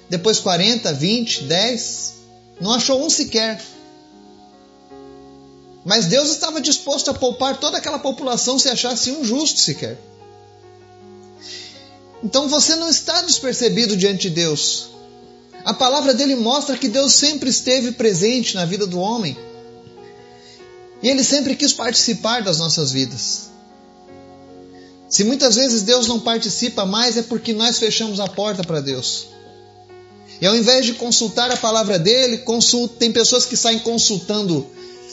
Depois 0.09 0.41
40, 0.41 0.91
20, 0.91 1.43
10. 1.43 2.13
Não 2.59 2.73
achou 2.73 3.01
um 3.01 3.09
sequer. 3.09 3.61
Mas 5.87 6.07
Deus 6.07 6.29
estava 6.29 6.59
disposto 6.59 7.09
a 7.09 7.13
poupar 7.13 7.61
toda 7.61 7.77
aquela 7.77 7.97
população 7.97 8.59
se 8.59 8.67
achasse 8.67 9.09
um 9.09 9.23
justo 9.23 9.61
sequer. 9.61 9.97
Então 12.21 12.49
você 12.49 12.75
não 12.75 12.89
está 12.89 13.21
despercebido 13.21 13.95
diante 13.95 14.23
de 14.23 14.31
Deus. 14.31 14.89
A 15.63 15.73
palavra 15.73 16.13
dele 16.13 16.35
mostra 16.35 16.77
que 16.77 16.89
Deus 16.89 17.13
sempre 17.13 17.49
esteve 17.49 17.93
presente 17.93 18.53
na 18.53 18.65
vida 18.65 18.85
do 18.85 18.99
homem. 18.99 19.37
E 21.01 21.07
Ele 21.07 21.23
sempre 21.23 21.55
quis 21.55 21.71
participar 21.71 22.43
das 22.43 22.59
nossas 22.59 22.91
vidas. 22.91 23.49
Se 25.07 25.23
muitas 25.23 25.55
vezes 25.55 25.83
Deus 25.83 26.05
não 26.05 26.19
participa 26.19 26.85
mais, 26.85 27.15
é 27.15 27.21
porque 27.21 27.53
nós 27.53 27.79
fechamos 27.79 28.19
a 28.19 28.27
porta 28.27 28.61
para 28.61 28.81
Deus. 28.81 29.27
E 30.41 30.45
ao 30.45 30.53
invés 30.53 30.85
de 30.85 30.95
consultar 30.95 31.49
a 31.49 31.55
palavra 31.55 31.97
dele, 31.97 32.39
consulta, 32.39 32.95
tem 32.99 33.09
pessoas 33.09 33.45
que 33.45 33.55
saem 33.55 33.79
consultando 33.79 34.67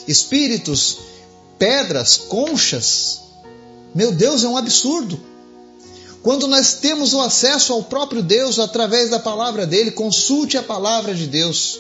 espíritos, 0.07 0.99
pedras, 1.59 2.17
conchas. 2.17 3.21
Meu 3.95 4.12
Deus, 4.12 4.45
é 4.45 4.49
um 4.49 4.57
absurdo. 4.57 5.21
Quando 6.23 6.49
nós 6.49 6.75
temos 6.75 7.12
o 7.12 7.21
acesso 7.21 7.73
ao 7.73 7.83
próprio 7.83 8.23
Deus 8.23 8.59
através 8.59 9.11
da 9.11 9.19
palavra 9.19 9.67
dele, 9.67 9.90
consulte 9.90 10.57
a 10.57 10.62
palavra 10.62 11.14
de 11.14 11.27
Deus 11.27 11.79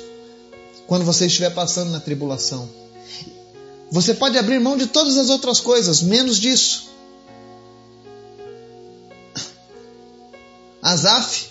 quando 0.86 1.04
você 1.04 1.26
estiver 1.26 1.50
passando 1.50 1.90
na 1.90 2.00
tribulação. 2.00 2.68
Você 3.90 4.12
pode 4.12 4.36
abrir 4.36 4.60
mão 4.60 4.76
de 4.76 4.86
todas 4.86 5.16
as 5.16 5.30
outras 5.30 5.60
coisas, 5.60 6.02
menos 6.02 6.38
disso. 6.38 6.90
Asaf 10.82 11.46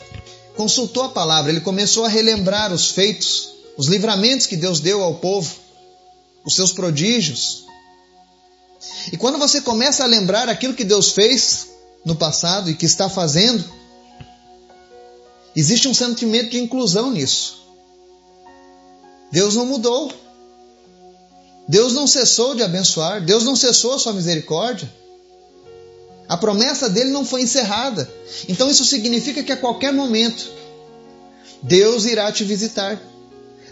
consultou 0.55 1.03
a 1.03 1.09
palavra, 1.09 1.51
ele 1.51 1.62
começou 1.62 2.05
a 2.05 2.09
relembrar 2.09 2.71
os 2.71 2.91
feitos, 2.91 3.55
os 3.75 3.88
livramentos 3.88 4.45
que 4.45 4.55
Deus 4.55 4.79
deu 4.79 5.01
ao 5.01 5.15
povo, 5.15 5.55
os 6.45 6.56
seus 6.56 6.71
prodígios. 6.71 7.65
E 9.12 9.17
quando 9.17 9.38
você 9.38 9.62
começa 9.62 10.03
a 10.03 10.08
lembrar 10.08 10.49
aquilo 10.49 10.73
que 10.73 10.84
Deus 10.84 11.12
fez 11.12 11.67
no 12.06 12.15
passado 12.15 12.69
e 12.69 12.75
que 12.75 12.86
está 12.86 13.10
fazendo, 13.10 13.63
existe 15.56 15.88
um 15.88 15.93
sentimento 15.93 16.49
de 16.49 16.60
inclusão 16.60 17.12
nisso. 17.12 17.63
Deus 19.32 19.56
não 19.56 19.65
mudou. 19.65 20.12
Deus 21.67 21.93
não 21.93 22.06
cessou 22.06 22.53
de 22.56 22.62
abençoar, 22.62 23.23
Deus 23.23 23.45
não 23.45 23.56
cessou 23.56 23.93
a 23.93 23.99
sua 23.99 24.13
misericórdia. 24.13 24.91
A 26.27 26.38
promessa 26.38 26.89
dele 26.89 27.10
não 27.10 27.25
foi 27.25 27.41
encerrada. 27.41 28.12
Então 28.49 28.69
isso 28.69 28.84
significa 28.84 29.41
que 29.41 29.51
a 29.51 29.58
qualquer 29.58 29.93
momento 29.93 30.51
Deus 31.62 32.06
irá 32.06 32.32
te 32.32 32.43
visitar. 32.43 33.01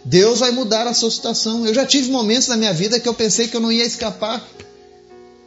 Deus 0.03 0.39
vai 0.39 0.51
mudar 0.51 0.87
a 0.87 0.93
sua 0.93 1.11
situação. 1.11 1.65
Eu 1.65 1.73
já 1.73 1.85
tive 1.85 2.09
momentos 2.09 2.47
na 2.47 2.57
minha 2.57 2.73
vida 2.73 2.99
que 2.99 3.07
eu 3.07 3.13
pensei 3.13 3.47
que 3.47 3.55
eu 3.55 3.61
não 3.61 3.71
ia 3.71 3.85
escapar, 3.85 4.45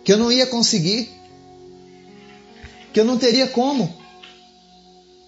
que 0.05 0.12
eu 0.12 0.19
não 0.19 0.31
ia 0.31 0.47
conseguir, 0.47 1.11
que 2.93 3.01
eu 3.01 3.05
não 3.05 3.19
teria 3.19 3.47
como 3.47 3.95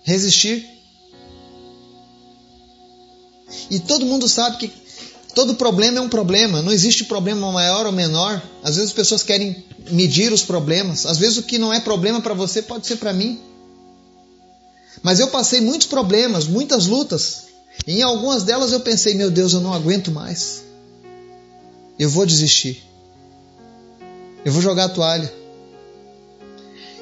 resistir. 0.04 0.68
E 3.70 3.80
todo 3.80 4.06
mundo 4.06 4.28
sabe 4.28 4.58
que 4.58 4.72
Todo 5.36 5.54
problema 5.54 5.98
é 5.98 6.00
um 6.00 6.08
problema, 6.08 6.62
não 6.62 6.72
existe 6.72 7.04
problema 7.04 7.52
maior 7.52 7.84
ou 7.84 7.92
menor. 7.92 8.42
Às 8.64 8.76
vezes 8.76 8.88
as 8.88 8.96
pessoas 8.96 9.22
querem 9.22 9.62
medir 9.90 10.32
os 10.32 10.42
problemas, 10.42 11.04
às 11.04 11.18
vezes 11.18 11.36
o 11.36 11.42
que 11.42 11.58
não 11.58 11.70
é 11.74 11.78
problema 11.78 12.22
para 12.22 12.32
você 12.32 12.62
pode 12.62 12.86
ser 12.86 12.96
para 12.96 13.12
mim. 13.12 13.38
Mas 15.02 15.20
eu 15.20 15.28
passei 15.28 15.60
muitos 15.60 15.86
problemas, 15.88 16.46
muitas 16.46 16.86
lutas, 16.86 17.45
em 17.86 18.02
algumas 18.02 18.44
delas 18.44 18.72
eu 18.72 18.80
pensei: 18.80 19.14
meu 19.14 19.30
Deus, 19.30 19.52
eu 19.52 19.60
não 19.60 19.72
aguento 19.72 20.10
mais. 20.10 20.62
Eu 21.98 22.08
vou 22.08 22.24
desistir. 22.24 22.82
Eu 24.44 24.52
vou 24.52 24.62
jogar 24.62 24.84
a 24.84 24.88
toalha. 24.88 25.32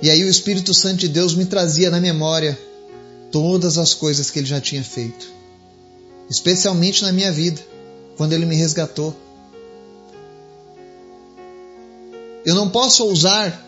E 0.00 0.10
aí 0.10 0.24
o 0.24 0.28
Espírito 0.28 0.72
Santo 0.72 0.98
de 0.98 1.08
Deus 1.08 1.34
me 1.34 1.46
trazia 1.46 1.90
na 1.90 2.00
memória 2.00 2.58
todas 3.30 3.78
as 3.78 3.92
coisas 3.92 4.30
que 4.30 4.38
ele 4.38 4.46
já 4.46 4.60
tinha 4.60 4.82
feito, 4.82 5.28
especialmente 6.30 7.02
na 7.02 7.12
minha 7.12 7.32
vida 7.32 7.60
quando 8.16 8.32
Ele 8.32 8.46
me 8.46 8.54
resgatou. 8.54 9.14
Eu 12.44 12.54
não 12.54 12.68
posso 12.68 13.04
ousar 13.04 13.62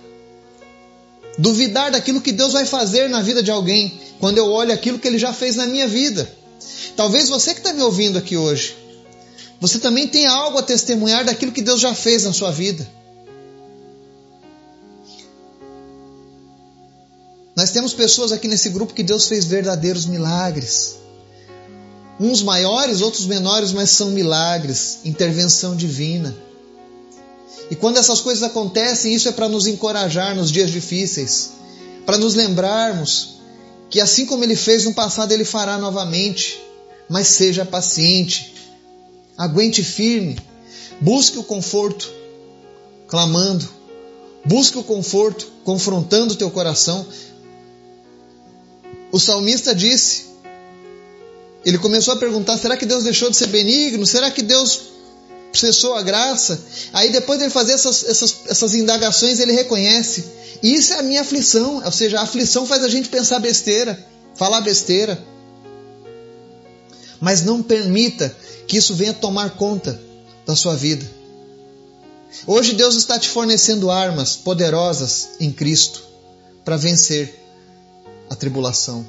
duvidar 1.38 1.90
daquilo 1.90 2.20
que 2.20 2.32
Deus 2.32 2.52
vai 2.52 2.64
fazer 2.64 3.08
na 3.08 3.20
vida 3.20 3.42
de 3.42 3.50
alguém 3.50 4.00
quando 4.18 4.38
eu 4.38 4.46
olho 4.46 4.72
aquilo 4.72 4.98
que 4.98 5.06
Ele 5.06 5.18
já 5.18 5.32
fez 5.32 5.56
na 5.56 5.66
minha 5.66 5.86
vida. 5.86 6.30
Talvez 6.96 7.28
você 7.28 7.52
que 7.52 7.60
está 7.60 7.72
me 7.74 7.82
ouvindo 7.82 8.18
aqui 8.18 8.36
hoje, 8.36 8.74
você 9.60 9.78
também 9.78 10.08
tenha 10.08 10.30
algo 10.30 10.58
a 10.58 10.62
testemunhar 10.62 11.24
daquilo 11.24 11.52
que 11.52 11.62
Deus 11.62 11.80
já 11.80 11.94
fez 11.94 12.24
na 12.24 12.32
sua 12.32 12.50
vida. 12.50 12.88
Nós 17.54 17.70
temos 17.70 17.94
pessoas 17.94 18.32
aqui 18.32 18.48
nesse 18.48 18.68
grupo 18.68 18.92
que 18.92 19.02
Deus 19.02 19.26
fez 19.26 19.44
verdadeiros 19.44 20.04
milagres. 20.06 20.96
Uns 22.18 22.42
maiores, 22.42 23.00
outros 23.00 23.26
menores, 23.26 23.72
mas 23.72 23.90
são 23.90 24.10
milagres, 24.10 24.98
intervenção 25.04 25.76
divina. 25.76 26.34
E 27.70 27.74
quando 27.74 27.96
essas 27.96 28.20
coisas 28.20 28.42
acontecem, 28.42 29.14
isso 29.14 29.28
é 29.28 29.32
para 29.32 29.48
nos 29.48 29.66
encorajar 29.66 30.34
nos 30.34 30.50
dias 30.50 30.70
difíceis, 30.70 31.50
para 32.04 32.16
nos 32.18 32.34
lembrarmos 32.34 33.36
que 33.88 34.00
assim 34.00 34.26
como 34.26 34.44
ele 34.44 34.56
fez 34.56 34.84
no 34.84 34.94
passado, 34.94 35.32
ele 35.32 35.44
fará 35.44 35.78
novamente. 35.78 36.65
Mas 37.08 37.28
seja 37.28 37.64
paciente, 37.64 38.54
aguente 39.36 39.82
firme, 39.82 40.38
busque 41.00 41.38
o 41.38 41.44
conforto, 41.44 42.10
clamando, 43.06 43.68
busque 44.44 44.78
o 44.78 44.82
conforto, 44.82 45.46
confrontando 45.64 46.34
o 46.34 46.36
teu 46.36 46.50
coração. 46.50 47.06
O 49.12 49.20
salmista 49.20 49.74
disse: 49.74 50.26
ele 51.66 51.78
começou 51.78 52.14
a 52.14 52.16
perguntar: 52.16 52.56
será 52.56 52.76
que 52.76 52.86
Deus 52.86 53.02
deixou 53.02 53.28
de 53.28 53.36
ser 53.36 53.48
benigno? 53.48 54.06
Será 54.06 54.30
que 54.30 54.40
Deus 54.40 54.82
cessou 55.52 55.94
a 55.94 56.02
graça? 56.02 56.60
Aí 56.92 57.10
depois 57.10 57.38
de 57.38 57.46
ele 57.46 57.52
fazer 57.52 57.72
essas, 57.72 58.04
essas, 58.04 58.36
essas 58.46 58.74
indagações, 58.74 59.40
ele 59.40 59.50
reconhece: 59.50 60.24
isso 60.62 60.92
é 60.92 61.00
a 61.00 61.02
minha 61.02 61.22
aflição. 61.22 61.82
Ou 61.84 61.90
seja, 61.90 62.20
a 62.20 62.22
aflição 62.22 62.64
faz 62.66 62.84
a 62.84 62.88
gente 62.88 63.08
pensar 63.08 63.40
besteira, 63.40 63.98
falar 64.36 64.60
besteira. 64.60 65.18
Mas 67.20 67.42
não 67.42 67.62
permita 67.62 68.34
que 68.66 68.76
isso 68.76 68.94
venha 68.94 69.12
tomar 69.12 69.50
conta 69.50 70.00
da 70.44 70.54
sua 70.54 70.74
vida. 70.74 71.08
Hoje 72.46 72.74
Deus 72.74 72.96
está 72.96 73.18
te 73.18 73.28
fornecendo 73.28 73.90
armas 73.90 74.36
poderosas 74.36 75.30
em 75.40 75.50
Cristo 75.50 76.02
para 76.64 76.76
vencer 76.76 77.34
a 78.28 78.34
tribulação, 78.34 79.06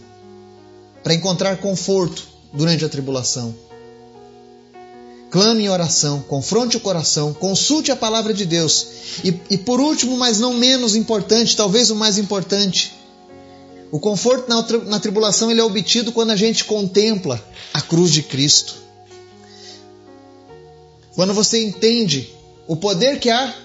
para 1.03 1.13
encontrar 1.13 1.57
conforto 1.57 2.27
durante 2.53 2.85
a 2.85 2.89
tribulação. 2.89 3.53
Clame 5.29 5.63
em 5.63 5.69
oração, 5.69 6.21
confronte 6.21 6.77
o 6.77 6.79
coração, 6.79 7.33
consulte 7.33 7.91
a 7.91 7.95
palavra 7.95 8.33
de 8.33 8.45
Deus. 8.45 8.87
E, 9.23 9.39
e 9.49 9.57
por 9.57 9.81
último, 9.81 10.15
mas 10.17 10.39
não 10.39 10.53
menos 10.53 10.95
importante, 10.95 11.55
talvez 11.55 11.89
o 11.89 11.95
mais 11.95 12.17
importante, 12.17 12.96
o 13.91 14.00
conforto 14.00 14.50
na, 14.50 14.62
na 14.86 15.00
tribulação 15.00 15.50
ele 15.50 15.62
é 15.62 15.63
obtido 15.63 16.12
quando 16.12 16.32
a 16.32 16.36
gente 16.36 16.65
contempla 16.65 17.43
a 17.73 17.82
cruz 17.82 18.12
de 18.12 18.23
Cristo. 18.23 18.76
Quando 21.15 21.34
você 21.34 21.63
entende 21.63 22.34
o 22.67 22.76
poder 22.76 23.19
que 23.19 23.30
há 23.30 23.56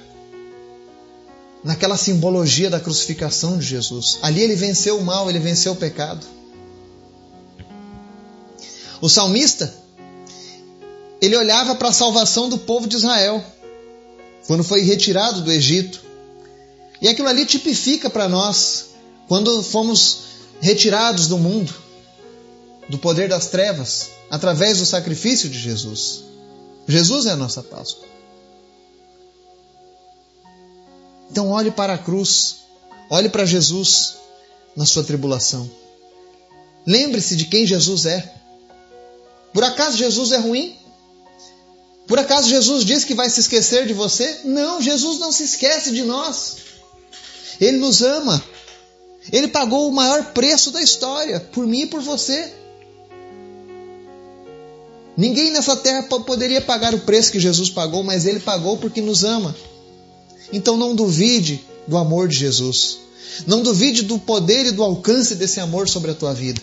naquela 1.63 1.97
simbologia 1.97 2.69
da 2.69 2.81
crucificação 2.81 3.59
de 3.59 3.65
Jesus. 3.65 4.19
Ali 4.23 4.41
ele 4.41 4.57
venceu 4.57 4.99
o 4.99 5.05
mal, 5.05 5.29
ele 5.29 5.39
venceu 5.39 5.73
o 5.73 5.77
pecado. 5.77 6.27
O 9.01 9.09
salmista, 9.09 9.73
ele 11.21 11.37
olhava 11.37 11.75
para 11.75 11.89
a 11.89 11.93
salvação 11.93 12.49
do 12.49 12.59
povo 12.59 12.87
de 12.87 12.97
Israel, 12.97 13.45
quando 14.47 14.65
foi 14.65 14.83
retirado 14.83 15.41
do 15.41 15.53
Egito. 15.53 16.01
E 17.01 17.09
aquilo 17.09 17.29
ali 17.29 17.45
tipifica 17.45 18.09
para 18.09 18.29
nós, 18.29 18.92
quando 19.29 19.63
fomos 19.63 20.19
retirados 20.61 21.29
do 21.29 21.39
mundo, 21.39 21.75
do 22.89 22.99
poder 22.99 23.29
das 23.29 23.49
trevas, 23.49 24.11
através 24.31 24.79
do 24.79 24.87
sacrifício 24.87 25.49
de 25.49 25.59
Jesus. 25.59 26.25
Jesus 26.87 27.27
é 27.27 27.31
a 27.31 27.37
nossa 27.37 27.63
Páscoa. 27.63 28.07
Então 31.31 31.51
olhe 31.51 31.71
para 31.71 31.95
a 31.95 31.99
cruz, 31.99 32.57
olhe 33.11 33.29
para 33.29 33.47
Jesus 33.47 34.17
na 34.77 34.85
sua 34.85 35.03
tribulação. 35.03 35.71
Lembre-se 36.87 37.37
de 37.37 37.47
quem 37.47 37.67
Jesus 37.67 38.07
é. 38.07 38.35
Por 39.53 39.65
acaso 39.65 39.97
Jesus 39.97 40.33
é 40.33 40.39
ruim? 40.39 40.77
Por 42.07 42.19
acaso 42.19 42.49
Jesus 42.49 42.85
diz 42.85 43.05
que 43.05 43.15
vai 43.15 43.31
se 43.31 43.41
esquecer 43.41 43.87
de 43.87 43.95
você? 43.95 44.41
Não, 44.45 44.83
Jesus 44.83 45.19
não 45.19 45.31
se 45.31 45.45
esquece 45.45 45.93
de 45.93 46.03
nós. 46.03 46.57
Ele 47.61 47.79
nos 47.79 48.03
ama. 48.03 48.43
Ele 49.31 49.49
pagou 49.49 49.89
o 49.89 49.93
maior 49.93 50.33
preço 50.33 50.71
da 50.71 50.83
história, 50.83 51.39
por 51.39 51.67
mim 51.67 51.83
e 51.83 51.87
por 51.87 52.01
você. 52.01 52.53
Ninguém 55.17 55.51
nessa 55.51 55.77
terra 55.77 56.03
poderia 56.03 56.61
pagar 56.61 56.95
o 56.95 57.01
preço 57.01 57.31
que 57.31 57.39
Jesus 57.39 57.69
pagou, 57.69 58.03
mas 58.03 58.27
ele 58.27 58.41
pagou 58.41 58.79
porque 58.79 59.01
nos 59.01 59.23
ama. 59.23 59.55
Então 60.53 60.77
não 60.77 60.95
duvide 60.95 61.63
do 61.87 61.97
amor 61.97 62.29
de 62.29 62.37
Jesus. 62.37 62.99
Não 63.47 63.63
duvide 63.63 64.03
do 64.03 64.19
poder 64.19 64.67
e 64.67 64.73
do 64.73 64.83
alcance 64.83 65.35
desse 65.35 65.61
amor 65.61 65.89
sobre 65.89 66.11
a 66.11 66.15
tua 66.15 66.35
vida. 66.35 66.61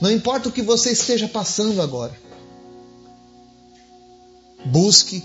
Não 0.00 0.10
importa 0.10 0.48
o 0.48 0.52
que 0.52 0.62
você 0.62 0.90
esteja 0.90 1.28
passando 1.28 1.80
agora. 1.80 2.16
Busque 4.64 5.22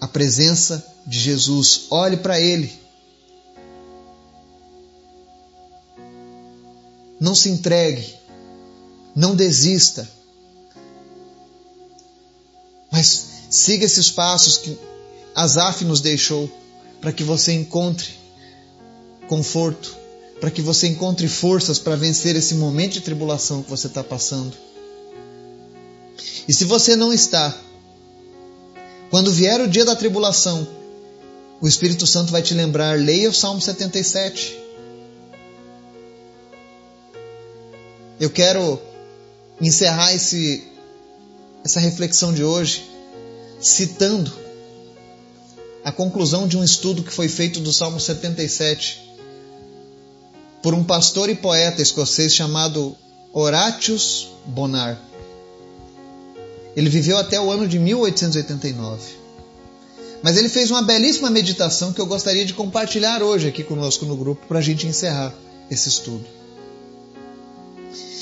a 0.00 0.06
presença 0.06 0.84
de 1.06 1.18
Jesus. 1.18 1.86
Olhe 1.90 2.16
para 2.16 2.40
Ele. 2.40 2.72
Não 7.20 7.34
se 7.34 7.48
entregue. 7.48 8.14
Não 9.14 9.34
desista. 9.34 10.08
Mas 12.90 13.26
siga 13.50 13.84
esses 13.84 14.10
passos 14.10 14.58
que 14.58 14.78
Asaf 15.34 15.84
nos 15.84 16.00
deixou 16.00 16.50
para 17.00 17.12
que 17.12 17.22
você 17.22 17.52
encontre 17.52 18.08
conforto, 19.28 19.94
para 20.40 20.50
que 20.50 20.62
você 20.62 20.86
encontre 20.86 21.28
forças 21.28 21.78
para 21.78 21.96
vencer 21.96 22.36
esse 22.36 22.54
momento 22.54 22.94
de 22.94 23.00
tribulação 23.00 23.62
que 23.62 23.70
você 23.70 23.86
está 23.86 24.02
passando. 24.02 24.56
E 26.48 26.52
se 26.52 26.64
você 26.64 26.96
não 26.96 27.12
está, 27.12 27.54
quando 29.10 29.32
vier 29.32 29.60
o 29.60 29.68
dia 29.68 29.84
da 29.84 29.96
tribulação, 29.96 30.66
o 31.60 31.66
Espírito 31.66 32.06
Santo 32.06 32.32
vai 32.32 32.42
te 32.42 32.54
lembrar, 32.54 32.98
leia 32.98 33.28
o 33.28 33.34
Salmo 33.34 33.60
77. 33.60 34.65
Eu 38.18 38.30
quero 38.30 38.80
encerrar 39.60 40.14
esse, 40.14 40.64
essa 41.64 41.80
reflexão 41.80 42.32
de 42.32 42.42
hoje 42.42 42.88
citando 43.60 44.32
a 45.84 45.92
conclusão 45.92 46.48
de 46.48 46.56
um 46.56 46.64
estudo 46.64 47.02
que 47.02 47.12
foi 47.12 47.28
feito 47.28 47.60
do 47.60 47.72
Salmo 47.72 48.00
77 48.00 49.06
por 50.62 50.74
um 50.74 50.82
pastor 50.82 51.28
e 51.28 51.34
poeta 51.34 51.82
escocês 51.82 52.34
chamado 52.34 52.96
Horatius 53.32 54.28
Bonar. 54.46 55.00
Ele 56.74 56.90
viveu 56.90 57.16
até 57.18 57.40
o 57.40 57.50
ano 57.50 57.68
de 57.68 57.78
1889. 57.78 59.26
Mas 60.22 60.36
ele 60.36 60.48
fez 60.48 60.70
uma 60.70 60.82
belíssima 60.82 61.30
meditação 61.30 61.92
que 61.92 62.00
eu 62.00 62.06
gostaria 62.06 62.44
de 62.44 62.52
compartilhar 62.52 63.22
hoje 63.22 63.46
aqui 63.48 63.62
conosco 63.62 64.04
no 64.04 64.16
grupo 64.16 64.46
para 64.46 64.58
a 64.58 64.62
gente 64.62 64.86
encerrar 64.86 65.32
esse 65.70 65.88
estudo. 65.88 66.24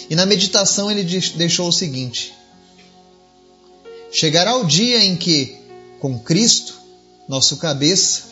E 0.09 0.15
na 0.15 0.27
meditação 0.27 0.91
ele 0.91 1.05
deixou 1.37 1.69
o 1.69 1.73
seguinte: 1.73 2.35
Chegará 4.13 4.57
o 4.57 4.65
dia 4.65 5.05
em 5.05 5.17
que, 5.17 5.57
com 5.99 6.19
Cristo, 6.19 6.75
nosso 7.29 7.57
cabeça, 7.57 8.23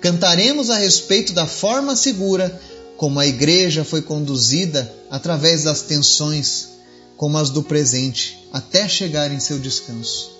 cantaremos 0.00 0.70
a 0.70 0.78
respeito 0.78 1.32
da 1.32 1.46
forma 1.46 1.94
segura 1.94 2.60
como 2.96 3.18
a 3.18 3.26
igreja 3.26 3.84
foi 3.84 4.02
conduzida 4.02 4.94
através 5.10 5.64
das 5.64 5.82
tensões, 5.82 6.68
como 7.16 7.38
as 7.38 7.50
do 7.50 7.62
presente, 7.62 8.46
até 8.52 8.88
chegar 8.88 9.32
em 9.32 9.40
seu 9.40 9.58
descanso. 9.58 10.30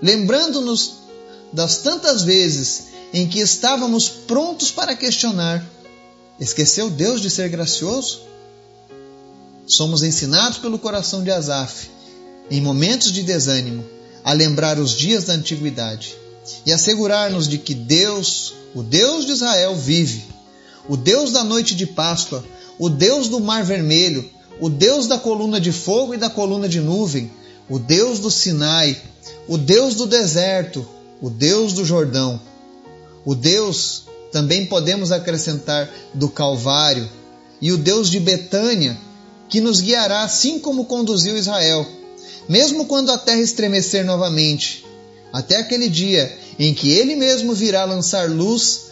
Lembrando-nos 0.00 0.94
das 1.52 1.78
tantas 1.78 2.22
vezes 2.22 2.84
em 3.12 3.28
que 3.28 3.40
estávamos 3.40 4.08
prontos 4.08 4.70
para 4.70 4.96
questionar: 4.96 5.64
esqueceu 6.40 6.88
Deus 6.88 7.20
de 7.20 7.30
ser 7.30 7.48
gracioso? 7.48 8.22
Somos 9.66 10.02
ensinados 10.02 10.58
pelo 10.58 10.78
coração 10.78 11.22
de 11.22 11.30
Asaf, 11.30 11.90
em 12.50 12.60
momentos 12.60 13.12
de 13.12 13.22
desânimo, 13.22 13.84
a 14.24 14.32
lembrar 14.32 14.78
os 14.78 14.96
dias 14.96 15.24
da 15.24 15.34
antiguidade 15.34 16.16
e 16.66 16.72
assegurar-nos 16.72 17.48
de 17.48 17.58
que 17.58 17.74
Deus, 17.74 18.54
o 18.74 18.82
Deus 18.82 19.26
de 19.26 19.32
Israel, 19.32 19.76
vive 19.76 20.32
o 20.88 20.96
Deus 20.96 21.32
da 21.32 21.44
noite 21.44 21.74
de 21.74 21.86
Páscoa, 21.86 22.44
o 22.78 22.88
Deus 22.88 23.28
do 23.28 23.40
Mar 23.40 23.64
Vermelho, 23.64 24.28
o 24.60 24.68
Deus 24.68 25.06
da 25.06 25.18
coluna 25.18 25.60
de 25.60 25.72
fogo 25.72 26.14
e 26.14 26.18
da 26.18 26.28
coluna 26.28 26.68
de 26.68 26.80
nuvem, 26.80 27.30
o 27.68 27.78
Deus 27.78 28.18
do 28.18 28.30
Sinai, 28.30 29.00
o 29.46 29.56
Deus 29.56 29.94
do 29.94 30.06
deserto, 30.06 30.86
o 31.20 31.30
Deus 31.30 31.72
do 31.72 31.84
Jordão. 31.84 32.40
O 33.24 33.34
Deus, 33.34 34.04
também 34.32 34.66
podemos 34.66 35.12
acrescentar, 35.12 35.88
do 36.12 36.28
Calvário, 36.28 37.08
e 37.60 37.70
o 37.70 37.78
Deus 37.78 38.10
de 38.10 38.18
Betânia, 38.18 38.98
que 39.52 39.60
nos 39.60 39.82
guiará 39.82 40.22
assim 40.22 40.58
como 40.58 40.86
conduziu 40.86 41.36
Israel, 41.36 41.86
mesmo 42.48 42.86
quando 42.86 43.12
a 43.12 43.18
terra 43.18 43.42
estremecer 43.42 44.02
novamente, 44.02 44.82
até 45.30 45.58
aquele 45.58 45.90
dia 45.90 46.38
em 46.58 46.72
que 46.72 46.90
ele 46.90 47.14
mesmo 47.14 47.52
virá 47.52 47.84
lançar 47.84 48.30
luz 48.30 48.84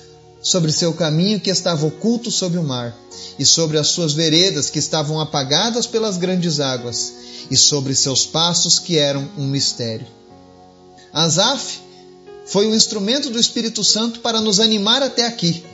sobre 0.43 0.71
seu 0.71 0.93
caminho 0.93 1.41
que 1.41 1.49
estava 1.49 1.87
oculto 1.87 2.31
sob 2.31 2.59
o 2.59 2.63
mar, 2.63 2.95
e 3.39 3.47
sobre 3.47 3.79
as 3.79 3.87
suas 3.87 4.13
veredas 4.13 4.69
que 4.69 4.79
estavam 4.79 5.19
apagadas 5.19 5.87
pelas 5.87 6.19
grandes 6.19 6.61
águas, 6.61 7.15
e 7.51 7.57
sobre 7.57 7.95
seus 7.95 8.27
passos 8.27 8.79
que 8.79 8.99
eram 8.99 9.31
um 9.39 9.47
mistério. 9.47 10.07
Asaf 11.11 11.81
foi 12.45 12.67
o 12.67 12.75
instrumento 12.75 13.31
do 13.31 13.41
Espírito 13.41 13.83
Santo 13.83 14.21
para 14.21 14.43
nos 14.43 14.61
animar 14.61 15.03
até 15.03 15.27
aqui, 15.27 15.65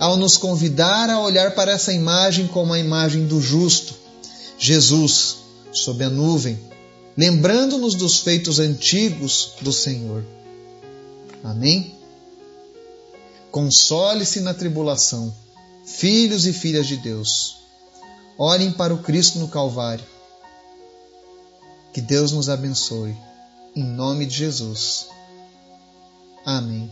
ao 0.00 0.16
nos 0.16 0.36
convidar 0.36 1.10
a 1.10 1.20
olhar 1.20 1.54
para 1.54 1.70
essa 1.70 1.92
imagem 1.92 2.48
como 2.48 2.72
a 2.72 2.78
imagem 2.80 3.28
do 3.28 3.40
justo, 3.40 4.05
Jesus, 4.58 5.38
sob 5.72 6.02
a 6.04 6.10
nuvem, 6.10 6.58
lembrando-nos 7.16 7.94
dos 7.94 8.20
feitos 8.20 8.58
antigos 8.58 9.54
do 9.60 9.72
Senhor. 9.72 10.24
Amém? 11.42 11.94
Console-se 13.50 14.40
na 14.40 14.52
tribulação, 14.52 15.34
filhos 15.84 16.46
e 16.46 16.52
filhas 16.52 16.86
de 16.86 16.96
Deus. 16.96 17.56
Olhem 18.38 18.72
para 18.72 18.92
o 18.92 19.02
Cristo 19.02 19.38
no 19.38 19.48
Calvário. 19.48 20.04
Que 21.92 22.00
Deus 22.00 22.32
nos 22.32 22.48
abençoe. 22.48 23.16
Em 23.74 23.82
nome 23.82 24.26
de 24.26 24.36
Jesus. 24.36 25.06
Amém. 26.44 26.90